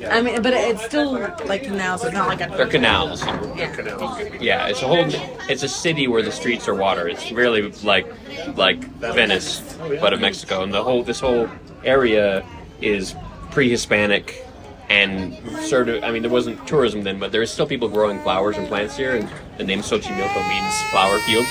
I 0.10 0.22
mean, 0.22 0.42
but 0.42 0.54
it's 0.54 0.84
still 0.86 1.12
like 1.46 1.64
canals. 1.64 2.04
It's 2.04 2.14
not 2.14 2.28
like 2.28 2.42
a. 2.42 2.56
They're 2.56 2.68
canals. 2.68 3.26
Yeah. 3.26 4.38
Yeah, 4.40 4.68
it's 4.68 4.82
a 4.82 4.88
whole. 4.88 5.06
It's 5.50 5.64
a 5.64 5.68
city 5.70 6.08
where 6.08 6.22
the 6.22 6.32
streets 6.32 6.68
are 6.68 6.76
water. 6.76 7.08
It's 7.08 7.32
really 7.32 7.72
like 7.84 8.08
like 8.56 8.84
Venice, 9.00 9.78
but 10.00 10.14
of 10.14 10.22
Mexico, 10.22 10.64
and 10.64 10.74
the 10.74 10.84
whole 10.84 11.04
this 11.04 11.20
whole 11.20 11.50
area 11.84 12.46
is 12.82 13.16
pre-Hispanic 13.52 14.46
and 14.90 15.36
sort 15.62 15.90
of. 15.90 16.04
I 16.04 16.12
mean, 16.12 16.22
there 16.22 16.32
wasn't 16.32 16.66
tourism 16.68 17.04
then, 17.04 17.20
but 17.20 17.32
there 17.32 17.42
is 17.42 17.52
still 17.52 17.68
people 17.68 17.90
growing 17.90 18.22
flowers 18.22 18.58
and 18.58 18.68
plants 18.68 18.96
here, 18.98 19.16
and 19.16 19.30
the 19.58 19.64
name 19.64 19.80
Xochimilco 19.80 20.50
means 20.50 20.82
flower 20.92 21.20
fields. 21.20 21.50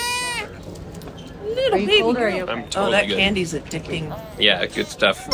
Are 1.72 1.78
you 1.78 2.02
cold 2.02 2.16
or 2.16 2.26
are 2.26 2.28
you? 2.30 2.46
I'm 2.46 2.64
Oh, 2.76 2.90
that 2.90 3.06
good. 3.06 3.16
candy's 3.16 3.54
addicting. 3.54 4.16
Yeah, 4.38 4.64
good 4.66 4.86
stuff. 4.86 5.26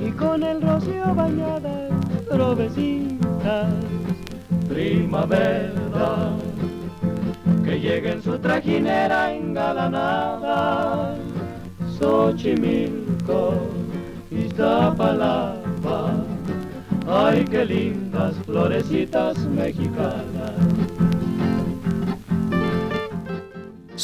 Y 0.00 0.10
con 0.12 0.42
el 0.42 0.62
rocío 0.62 1.14
bañadas 1.14 1.92
trovecitas 2.28 3.74
primavera 4.68 6.30
que 7.64 7.80
llega 7.80 8.12
en 8.12 8.22
su 8.22 8.38
trajinera 8.38 9.32
engalanada 9.34 11.16
Xochimilco 11.98 13.52
Iztapalapa. 14.30 16.14
Ay, 17.06 17.44
qué 17.50 17.64
lindas 17.64 18.34
florecitas 18.46 19.38
mexicanas 19.46 20.39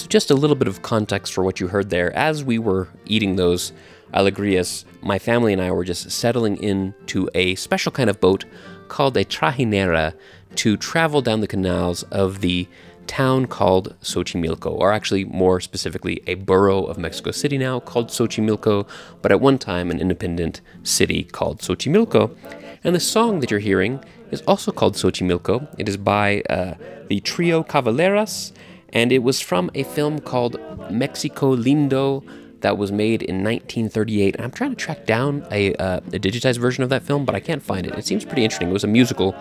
Just 0.08 0.30
a 0.30 0.34
little 0.34 0.56
bit 0.56 0.68
of 0.68 0.82
context 0.82 1.32
for 1.32 1.42
what 1.42 1.60
you 1.60 1.68
heard 1.68 1.90
there. 1.90 2.14
As 2.16 2.44
we 2.44 2.58
were 2.58 2.88
eating 3.06 3.36
those 3.36 3.72
alegrias, 4.14 4.84
my 5.02 5.18
family 5.18 5.52
and 5.52 5.60
I 5.60 5.72
were 5.72 5.84
just 5.84 6.10
settling 6.10 6.56
into 6.62 7.28
a 7.34 7.54
special 7.56 7.92
kind 7.92 8.08
of 8.08 8.20
boat 8.20 8.44
called 8.88 9.16
a 9.16 9.24
trajinera 9.24 10.14
to 10.56 10.76
travel 10.76 11.22
down 11.22 11.40
the 11.40 11.46
canals 11.46 12.04
of 12.04 12.40
the 12.40 12.68
town 13.06 13.46
called 13.46 13.94
Xochimilco, 14.00 14.70
or 14.70 14.92
actually 14.92 15.24
more 15.24 15.60
specifically, 15.60 16.22
a 16.26 16.34
borough 16.34 16.84
of 16.84 16.98
Mexico 16.98 17.30
City 17.30 17.58
now 17.58 17.80
called 17.80 18.08
Xochimilco, 18.08 18.88
but 19.22 19.32
at 19.32 19.40
one 19.40 19.58
time 19.58 19.90
an 19.90 20.00
independent 20.00 20.60
city 20.82 21.24
called 21.24 21.60
Xochimilco. 21.60 22.36
And 22.84 22.94
the 22.94 23.00
song 23.00 23.40
that 23.40 23.50
you're 23.50 23.60
hearing 23.60 24.02
is 24.30 24.42
also 24.42 24.72
called 24.72 24.94
Xochimilco. 24.94 25.68
It 25.78 25.88
is 25.88 25.96
by 25.96 26.42
uh, 26.48 26.74
the 27.08 27.20
trio 27.20 27.62
Calaveras, 27.62 28.52
and 28.96 29.12
it 29.12 29.22
was 29.22 29.42
from 29.42 29.70
a 29.74 29.82
film 29.82 30.18
called 30.18 30.58
Mexico 30.90 31.54
Lindo 31.54 32.26
that 32.60 32.78
was 32.78 32.90
made 32.90 33.20
in 33.20 33.44
1938. 33.44 34.36
And 34.36 34.42
I'm 34.42 34.50
trying 34.50 34.70
to 34.70 34.76
track 34.76 35.04
down 35.04 35.46
a, 35.50 35.74
uh, 35.74 35.98
a 35.98 36.18
digitized 36.18 36.56
version 36.56 36.82
of 36.82 36.88
that 36.88 37.02
film, 37.02 37.26
but 37.26 37.34
I 37.34 37.40
can't 37.40 37.62
find 37.62 37.86
it. 37.86 37.92
It 37.92 38.06
seems 38.06 38.24
pretty 38.24 38.42
interesting. 38.42 38.70
It 38.70 38.72
was 38.72 38.84
a 38.84 38.86
musical, 38.88 39.36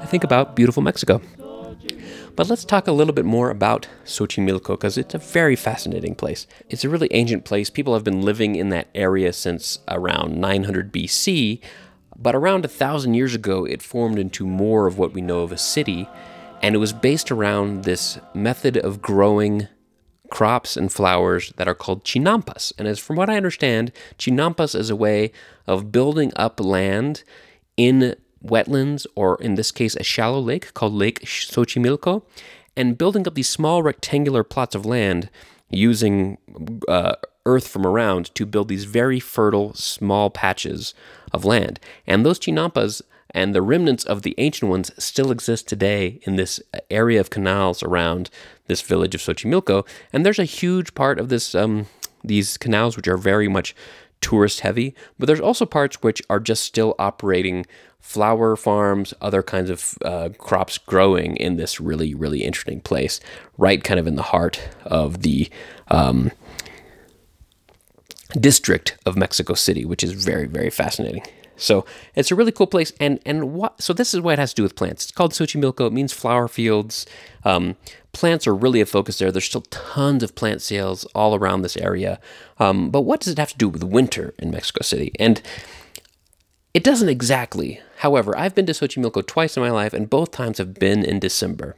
I 0.00 0.06
think, 0.06 0.24
about 0.24 0.56
beautiful 0.56 0.82
Mexico. 0.82 1.20
But 2.34 2.48
let's 2.48 2.64
talk 2.64 2.88
a 2.88 2.92
little 2.92 3.12
bit 3.12 3.26
more 3.26 3.50
about 3.50 3.88
Xochimilco 4.06 4.68
because 4.68 4.96
it's 4.96 5.14
a 5.14 5.18
very 5.18 5.54
fascinating 5.54 6.14
place. 6.14 6.46
It's 6.70 6.82
a 6.82 6.88
really 6.88 7.08
ancient 7.10 7.44
place. 7.44 7.68
People 7.68 7.92
have 7.92 8.04
been 8.04 8.22
living 8.22 8.56
in 8.56 8.70
that 8.70 8.88
area 8.94 9.34
since 9.34 9.80
around 9.86 10.40
900 10.40 10.90
BC, 10.90 11.60
but 12.16 12.34
around 12.34 12.64
a 12.64 12.68
thousand 12.68 13.12
years 13.12 13.34
ago, 13.34 13.66
it 13.66 13.82
formed 13.82 14.18
into 14.18 14.46
more 14.46 14.86
of 14.86 14.96
what 14.96 15.12
we 15.12 15.20
know 15.20 15.40
of 15.40 15.52
a 15.52 15.58
city, 15.58 16.08
and 16.64 16.74
it 16.74 16.78
was 16.78 16.94
based 16.94 17.30
around 17.30 17.84
this 17.84 18.18
method 18.32 18.78
of 18.78 19.02
growing 19.02 19.68
crops 20.30 20.78
and 20.78 20.90
flowers 20.90 21.52
that 21.56 21.68
are 21.68 21.74
called 21.74 22.04
chinampas. 22.04 22.72
And 22.78 22.88
as 22.88 22.98
from 22.98 23.16
what 23.16 23.28
I 23.28 23.36
understand, 23.36 23.92
chinampas 24.16 24.74
is 24.74 24.88
a 24.88 24.96
way 24.96 25.30
of 25.66 25.92
building 25.92 26.32
up 26.36 26.58
land 26.58 27.22
in 27.76 28.16
wetlands, 28.42 29.06
or 29.14 29.36
in 29.42 29.56
this 29.56 29.70
case, 29.70 29.94
a 29.96 30.02
shallow 30.02 30.40
lake 30.40 30.72
called 30.72 30.94
Lake 30.94 31.20
Xochimilco, 31.20 32.22
and 32.74 32.96
building 32.96 33.28
up 33.28 33.34
these 33.34 33.50
small 33.50 33.82
rectangular 33.82 34.42
plots 34.42 34.74
of 34.74 34.86
land 34.86 35.28
using 35.68 36.38
uh, 36.88 37.16
earth 37.44 37.68
from 37.68 37.86
around 37.86 38.34
to 38.36 38.46
build 38.46 38.68
these 38.68 38.84
very 38.84 39.20
fertile 39.20 39.74
small 39.74 40.30
patches 40.30 40.94
of 41.30 41.44
land. 41.44 41.78
And 42.06 42.24
those 42.24 42.38
chinampas 42.38 43.02
and 43.34 43.54
the 43.54 43.60
remnants 43.60 44.04
of 44.04 44.22
the 44.22 44.34
ancient 44.38 44.70
ones 44.70 44.92
still 44.96 45.30
exist 45.30 45.68
today 45.68 46.20
in 46.22 46.36
this 46.36 46.62
area 46.88 47.20
of 47.20 47.28
canals 47.28 47.82
around 47.82 48.30
this 48.68 48.80
village 48.80 49.14
of 49.14 49.20
Xochimilco. 49.20 49.86
And 50.12 50.24
there's 50.24 50.38
a 50.38 50.44
huge 50.44 50.94
part 50.94 51.18
of 51.18 51.28
this 51.28 51.54
um, 51.54 51.86
these 52.22 52.56
canals 52.56 52.96
which 52.96 53.08
are 53.08 53.18
very 53.18 53.48
much 53.48 53.74
tourist 54.22 54.60
heavy, 54.60 54.94
but 55.18 55.26
there's 55.26 55.40
also 55.40 55.66
parts 55.66 56.02
which 56.02 56.22
are 56.30 56.40
just 56.40 56.64
still 56.64 56.94
operating 56.98 57.66
flower 58.00 58.56
farms, 58.56 59.12
other 59.20 59.42
kinds 59.42 59.68
of 59.68 59.98
uh, 60.02 60.30
crops 60.38 60.78
growing 60.78 61.36
in 61.36 61.56
this 61.56 61.80
really, 61.80 62.14
really 62.14 62.42
interesting 62.42 62.80
place, 62.80 63.20
right 63.58 63.84
kind 63.84 64.00
of 64.00 64.06
in 64.06 64.14
the 64.14 64.22
heart 64.22 64.68
of 64.84 65.22
the 65.22 65.50
um, 65.88 66.30
district 68.38 68.96
of 69.04 69.16
Mexico 69.16 69.54
City, 69.54 69.84
which 69.84 70.02
is 70.02 70.12
very, 70.12 70.46
very 70.46 70.70
fascinating. 70.70 71.22
So 71.56 71.84
it's 72.14 72.30
a 72.30 72.34
really 72.34 72.52
cool 72.52 72.66
place, 72.66 72.92
and 73.00 73.20
and 73.24 73.52
what? 73.52 73.80
So 73.80 73.92
this 73.92 74.14
is 74.14 74.20
why 74.20 74.34
it 74.34 74.38
has 74.38 74.50
to 74.50 74.56
do 74.56 74.62
with 74.62 74.76
plants. 74.76 75.04
It's 75.04 75.12
called 75.12 75.32
Xochimilco. 75.32 75.86
It 75.86 75.92
means 75.92 76.12
flower 76.12 76.48
fields. 76.48 77.06
Um, 77.44 77.76
plants 78.12 78.46
are 78.46 78.54
really 78.54 78.80
a 78.80 78.86
focus 78.86 79.18
there. 79.18 79.30
There's 79.30 79.44
still 79.44 79.64
tons 79.70 80.22
of 80.22 80.34
plant 80.34 80.62
sales 80.62 81.04
all 81.14 81.34
around 81.34 81.62
this 81.62 81.76
area. 81.76 82.20
Um, 82.58 82.90
but 82.90 83.02
what 83.02 83.20
does 83.20 83.32
it 83.32 83.38
have 83.38 83.52
to 83.52 83.58
do 83.58 83.68
with 83.68 83.84
winter 83.84 84.34
in 84.38 84.50
Mexico 84.50 84.82
City? 84.82 85.12
And 85.18 85.42
it 86.72 86.82
doesn't 86.82 87.08
exactly. 87.08 87.80
However, 87.98 88.36
I've 88.36 88.54
been 88.54 88.66
to 88.66 88.72
Xochimilco 88.72 89.26
twice 89.26 89.56
in 89.56 89.62
my 89.62 89.70
life, 89.70 89.92
and 89.92 90.10
both 90.10 90.32
times 90.32 90.58
have 90.58 90.74
been 90.74 91.04
in 91.04 91.20
December. 91.20 91.76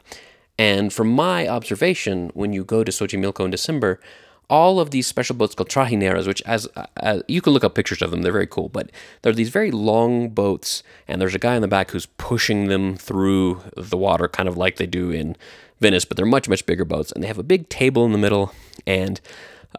And 0.59 0.93
from 0.93 1.09
my 1.11 1.47
observation, 1.47 2.31
when 2.33 2.53
you 2.53 2.65
go 2.65 2.83
to 2.83 2.91
Xochimilco 2.91 3.45
in 3.45 3.51
December, 3.51 4.01
all 4.49 4.79
of 4.79 4.91
these 4.91 5.07
special 5.07 5.35
boats 5.35 5.55
called 5.55 5.69
trajineras, 5.69 6.27
which 6.27 6.43
as, 6.43 6.69
as 6.97 7.23
you 7.27 7.41
can 7.41 7.53
look 7.53 7.65
up 7.65 7.75
pictures 7.75 8.03
of 8.03 8.11
them, 8.11 8.23
they're 8.23 8.33
very 8.33 8.47
cool. 8.47 8.69
But 8.69 8.91
they're 9.23 9.33
these 9.33 9.49
very 9.49 9.71
long 9.71 10.29
boats, 10.29 10.83
and 11.09 11.21
there's 11.21 11.35
a 11.35 11.41
guy 11.41 11.57
in 11.57 11.63
the 11.63 11.69
back 11.69 11.91
who's 11.91 12.07
pushing 12.07 12.69
them 12.69 12.97
through 12.97 13.63
the 13.77 13.97
water, 13.97 14.29
kind 14.29 14.49
of 14.49 14.57
like 14.57 14.77
they 14.77 14.87
do 14.87 15.11
in 15.11 15.37
Venice. 15.81 16.05
But 16.05 16.17
they're 16.17 16.27
much 16.27 16.49
much 16.49 16.65
bigger 16.67 16.85
boats, 16.85 17.13
and 17.13 17.23
they 17.23 17.29
have 17.29 17.39
a 17.39 17.43
big 17.43 17.69
table 17.69 18.05
in 18.05 18.13
the 18.13 18.19
middle, 18.19 18.53
and 18.87 19.21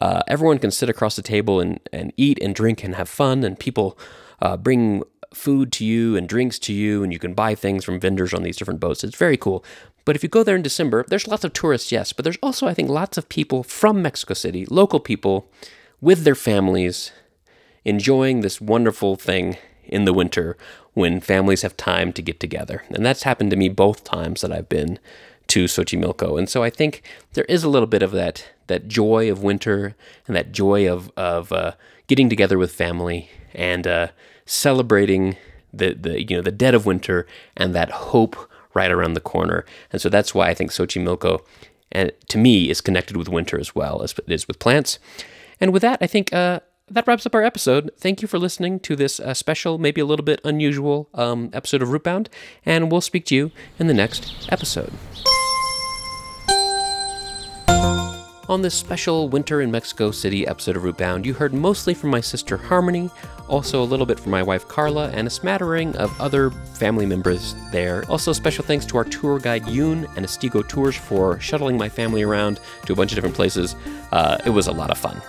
uh, 0.02 0.22
everyone 0.28 0.60
can 0.60 0.72
sit 0.72 0.90
across 0.90 1.16
the 1.16 1.22
table 1.22 1.60
and, 1.60 1.80
and 1.94 2.12
eat 2.18 2.38
and 2.42 2.54
drink 2.54 2.84
and 2.84 2.96
have 2.96 3.10
fun, 3.10 3.44
and 3.44 3.58
people 3.58 3.98
uh, 4.42 4.58
bring 4.58 5.04
food 5.34 5.72
to 5.72 5.86
you 5.86 6.16
and 6.16 6.28
drinks 6.28 6.60
to 6.60 6.74
you, 6.74 7.04
and 7.04 7.14
you 7.14 7.20
can 7.20 7.34
buy 7.34 7.56
things 7.56 7.84
from 7.86 8.00
vendors 8.00 8.34
on 8.34 8.44
these 8.44 8.58
different 8.58 8.80
boats. 8.80 9.04
It's 9.04 9.18
very 9.18 9.38
cool. 9.38 9.64
But 10.08 10.16
if 10.16 10.24
you 10.24 10.30
go 10.30 10.42
there 10.42 10.56
in 10.56 10.62
December, 10.62 11.04
there's 11.10 11.28
lots 11.28 11.44
of 11.44 11.52
tourists, 11.52 11.92
yes, 11.92 12.14
but 12.14 12.24
there's 12.24 12.38
also, 12.42 12.66
I 12.66 12.74
think, 12.74 12.88
lots 12.90 13.18
of 13.18 13.28
people 13.28 13.62
from 13.62 14.02
Mexico 14.02 14.36
City, 14.36 14.66
local 14.68 15.02
people 15.02 15.52
with 16.00 16.24
their 16.24 16.34
families, 16.34 17.12
enjoying 17.84 18.40
this 18.40 18.62
wonderful 18.62 19.18
thing 19.18 19.58
in 19.84 20.06
the 20.06 20.14
winter 20.14 20.56
when 20.94 21.20
families 21.20 21.62
have 21.62 21.76
time 21.76 22.14
to 22.14 22.22
get 22.22 22.40
together. 22.40 22.84
And 22.90 23.06
that's 23.06 23.24
happened 23.24 23.52
to 23.52 23.58
me 23.58 23.68
both 23.68 24.06
times 24.06 24.40
that 24.40 24.52
I've 24.54 24.70
been 24.70 24.98
to 25.48 25.66
Xochimilco. 25.66 26.40
And 26.40 26.48
so 26.48 26.64
I 26.64 26.70
think 26.70 27.04
there 27.34 27.44
is 27.50 27.66
a 27.66 27.70
little 27.70 27.86
bit 27.86 28.02
of 28.02 28.12
that 28.14 28.48
that 28.68 28.88
joy 28.88 29.30
of 29.30 29.44
winter 29.44 29.94
and 30.26 30.38
that 30.38 30.54
joy 30.54 30.90
of 30.90 31.12
of 31.18 31.52
uh, 31.52 31.74
getting 32.08 32.30
together 32.30 32.58
with 32.58 32.72
family 32.72 33.30
and 33.54 33.86
uh, 33.86 34.08
celebrating 34.46 35.36
the 35.74 35.94
the 35.94 36.22
you 36.22 36.38
know 36.38 36.42
the 36.42 36.50
dead 36.50 36.74
of 36.74 36.86
winter 36.86 37.28
and 37.58 37.76
that 37.76 37.92
hope 37.92 38.47
right 38.74 38.92
around 38.92 39.14
the 39.14 39.22
corner. 39.22 39.66
And 39.92 40.02
so 40.02 40.10
that's 40.10 40.34
why 40.34 40.50
I 40.50 40.54
think 40.54 40.72
Xochimilco, 40.72 41.42
and 41.92 42.12
to 42.30 42.38
me, 42.38 42.70
is 42.70 42.82
connected 42.82 43.18
with 43.18 43.30
winter 43.30 43.60
as 43.60 43.76
well 43.76 44.02
as 44.02 44.14
it 44.14 44.32
is 44.32 44.48
with 44.48 44.60
plants. 44.60 45.00
And 45.60 45.74
with 45.74 45.82
that, 45.82 46.00
I 46.02 46.08
think 46.08 46.34
uh, 46.34 46.60
that 46.90 47.08
wraps 47.08 47.26
up 47.26 47.36
our 47.36 47.44
episode. 47.44 47.92
Thank 47.98 48.22
you 48.22 48.28
for 48.28 48.40
listening 48.40 48.80
to 48.82 48.96
this 48.96 49.20
uh, 49.20 49.34
special, 49.34 49.78
maybe 49.78 50.02
a 50.02 50.06
little 50.06 50.26
bit 50.26 50.40
unusual 50.44 51.10
um, 51.14 51.50
episode 51.54 51.82
of 51.82 51.90
Rootbound, 51.90 52.28
and 52.66 52.92
we'll 52.92 53.02
speak 53.02 53.26
to 53.26 53.36
you 53.36 53.52
in 53.80 53.88
the 53.88 53.94
next 53.94 54.48
episode. 54.52 54.94
On 58.50 58.62
this 58.62 58.76
special 58.76 59.28
Winter 59.28 59.60
in 59.60 59.70
Mexico 59.70 60.10
City 60.10 60.48
episode 60.48 60.78
of 60.78 60.84
Rootbound, 60.84 61.26
you 61.26 61.34
heard 61.34 61.54
mostly 61.54 61.94
from 61.94 62.12
my 62.12 62.22
sister 62.22 62.56
Harmony, 62.56 63.10
also 63.50 63.84
a 63.84 63.84
little 63.84 64.06
bit 64.06 64.18
from 64.18 64.32
my 64.32 64.42
wife 64.42 64.66
Carla, 64.70 65.10
and 65.10 65.28
a 65.28 65.30
smattering 65.30 65.94
of 65.98 66.18
other 66.22 66.52
family 66.52 67.06
members 67.06 67.56
there. 67.74 68.06
Also, 68.10 68.32
special 68.32 68.64
thanks 68.64 68.86
to 68.86 68.96
our 68.96 69.04
tour 69.04 69.38
guide 69.38 69.64
Yoon 69.64 70.08
and 70.16 70.26
Estigo 70.26 70.66
Tours 70.66 70.96
for 70.96 71.38
shuttling 71.42 71.78
my 71.78 71.90
family 71.90 72.24
around 72.24 72.62
to 72.86 72.94
a 72.94 72.96
bunch 72.96 73.12
of 73.12 73.16
different 73.16 73.36
places. 73.36 73.76
Uh, 74.14 74.38
it 74.46 74.50
was 74.50 74.68
a 74.68 74.72
lot 74.72 74.92
of 74.92 74.98
fun. 74.98 75.22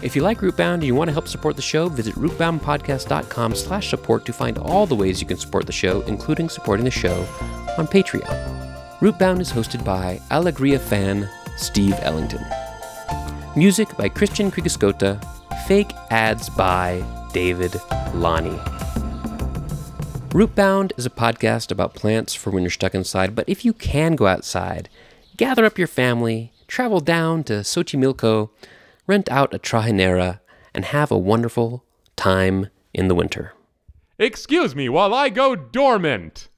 If 0.00 0.14
you 0.14 0.22
like 0.22 0.38
Rootbound 0.38 0.74
and 0.74 0.84
you 0.84 0.94
want 0.94 1.08
to 1.08 1.12
help 1.12 1.26
support 1.26 1.56
the 1.56 1.62
show, 1.62 1.88
visit 1.88 2.14
rootboundpodcast.com 2.14 3.56
slash 3.56 3.90
support 3.90 4.24
to 4.26 4.32
find 4.32 4.58
all 4.58 4.86
the 4.86 4.94
ways 4.94 5.20
you 5.20 5.26
can 5.26 5.38
support 5.38 5.66
the 5.66 5.72
show, 5.72 6.02
including 6.02 6.48
supporting 6.48 6.84
the 6.84 6.90
show 6.92 7.26
on 7.76 7.88
Patreon. 7.88 8.60
Rootbound 9.00 9.40
is 9.40 9.50
hosted 9.50 9.84
by 9.84 10.20
Alegria 10.30 10.78
fan 10.78 11.28
Steve 11.60 11.94
Ellington. 12.00 12.44
Music 13.54 13.94
by 13.98 14.08
Christian 14.08 14.50
Kriegeskota. 14.50 15.22
Fake 15.66 15.92
ads 16.10 16.48
by 16.48 17.04
David 17.34 17.74
Lonnie. 18.14 18.58
Rootbound 20.30 20.92
is 20.96 21.04
a 21.04 21.10
podcast 21.10 21.70
about 21.70 21.94
plants 21.94 22.34
for 22.34 22.50
when 22.50 22.62
you're 22.62 22.70
stuck 22.70 22.94
inside, 22.94 23.34
but 23.34 23.48
if 23.48 23.64
you 23.64 23.72
can 23.72 24.16
go 24.16 24.26
outside, 24.26 24.88
gather 25.36 25.64
up 25.64 25.76
your 25.76 25.86
family, 25.86 26.52
travel 26.66 27.00
down 27.00 27.44
to 27.44 27.60
Xochimilco, 27.60 28.50
rent 29.06 29.30
out 29.30 29.52
a 29.52 29.58
trajinera, 29.58 30.40
and 30.74 30.86
have 30.86 31.10
a 31.10 31.18
wonderful 31.18 31.84
time 32.16 32.68
in 32.94 33.08
the 33.08 33.14
winter. 33.14 33.52
Excuse 34.18 34.74
me 34.74 34.88
while 34.88 35.12
I 35.12 35.28
go 35.28 35.54
dormant. 35.54 36.49